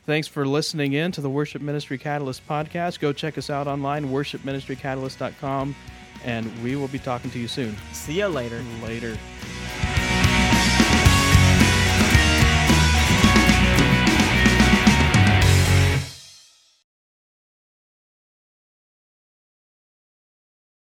thanks 0.06 0.28
for 0.28 0.46
listening 0.46 0.92
in 0.94 1.14
to 1.14 1.22
the 1.22 1.30
worship 1.30 1.62
ministry 1.62 1.98
catalyst 1.98 2.46
podcast 2.48 3.00
go 3.00 3.14
check 3.14 3.38
us 3.38 3.50
out 3.50 3.68
online 3.68 4.10
worshipministrycatalyst.com 4.12 5.76
and 6.26 6.64
we 6.64 6.76
will 6.76 6.88
be 6.90 7.00
talking 7.00 7.30
to 7.32 7.40
you 7.40 7.48
soon 7.48 7.76
See 7.94 8.20
you 8.20 8.28
later. 8.28 8.62
later 8.84 9.18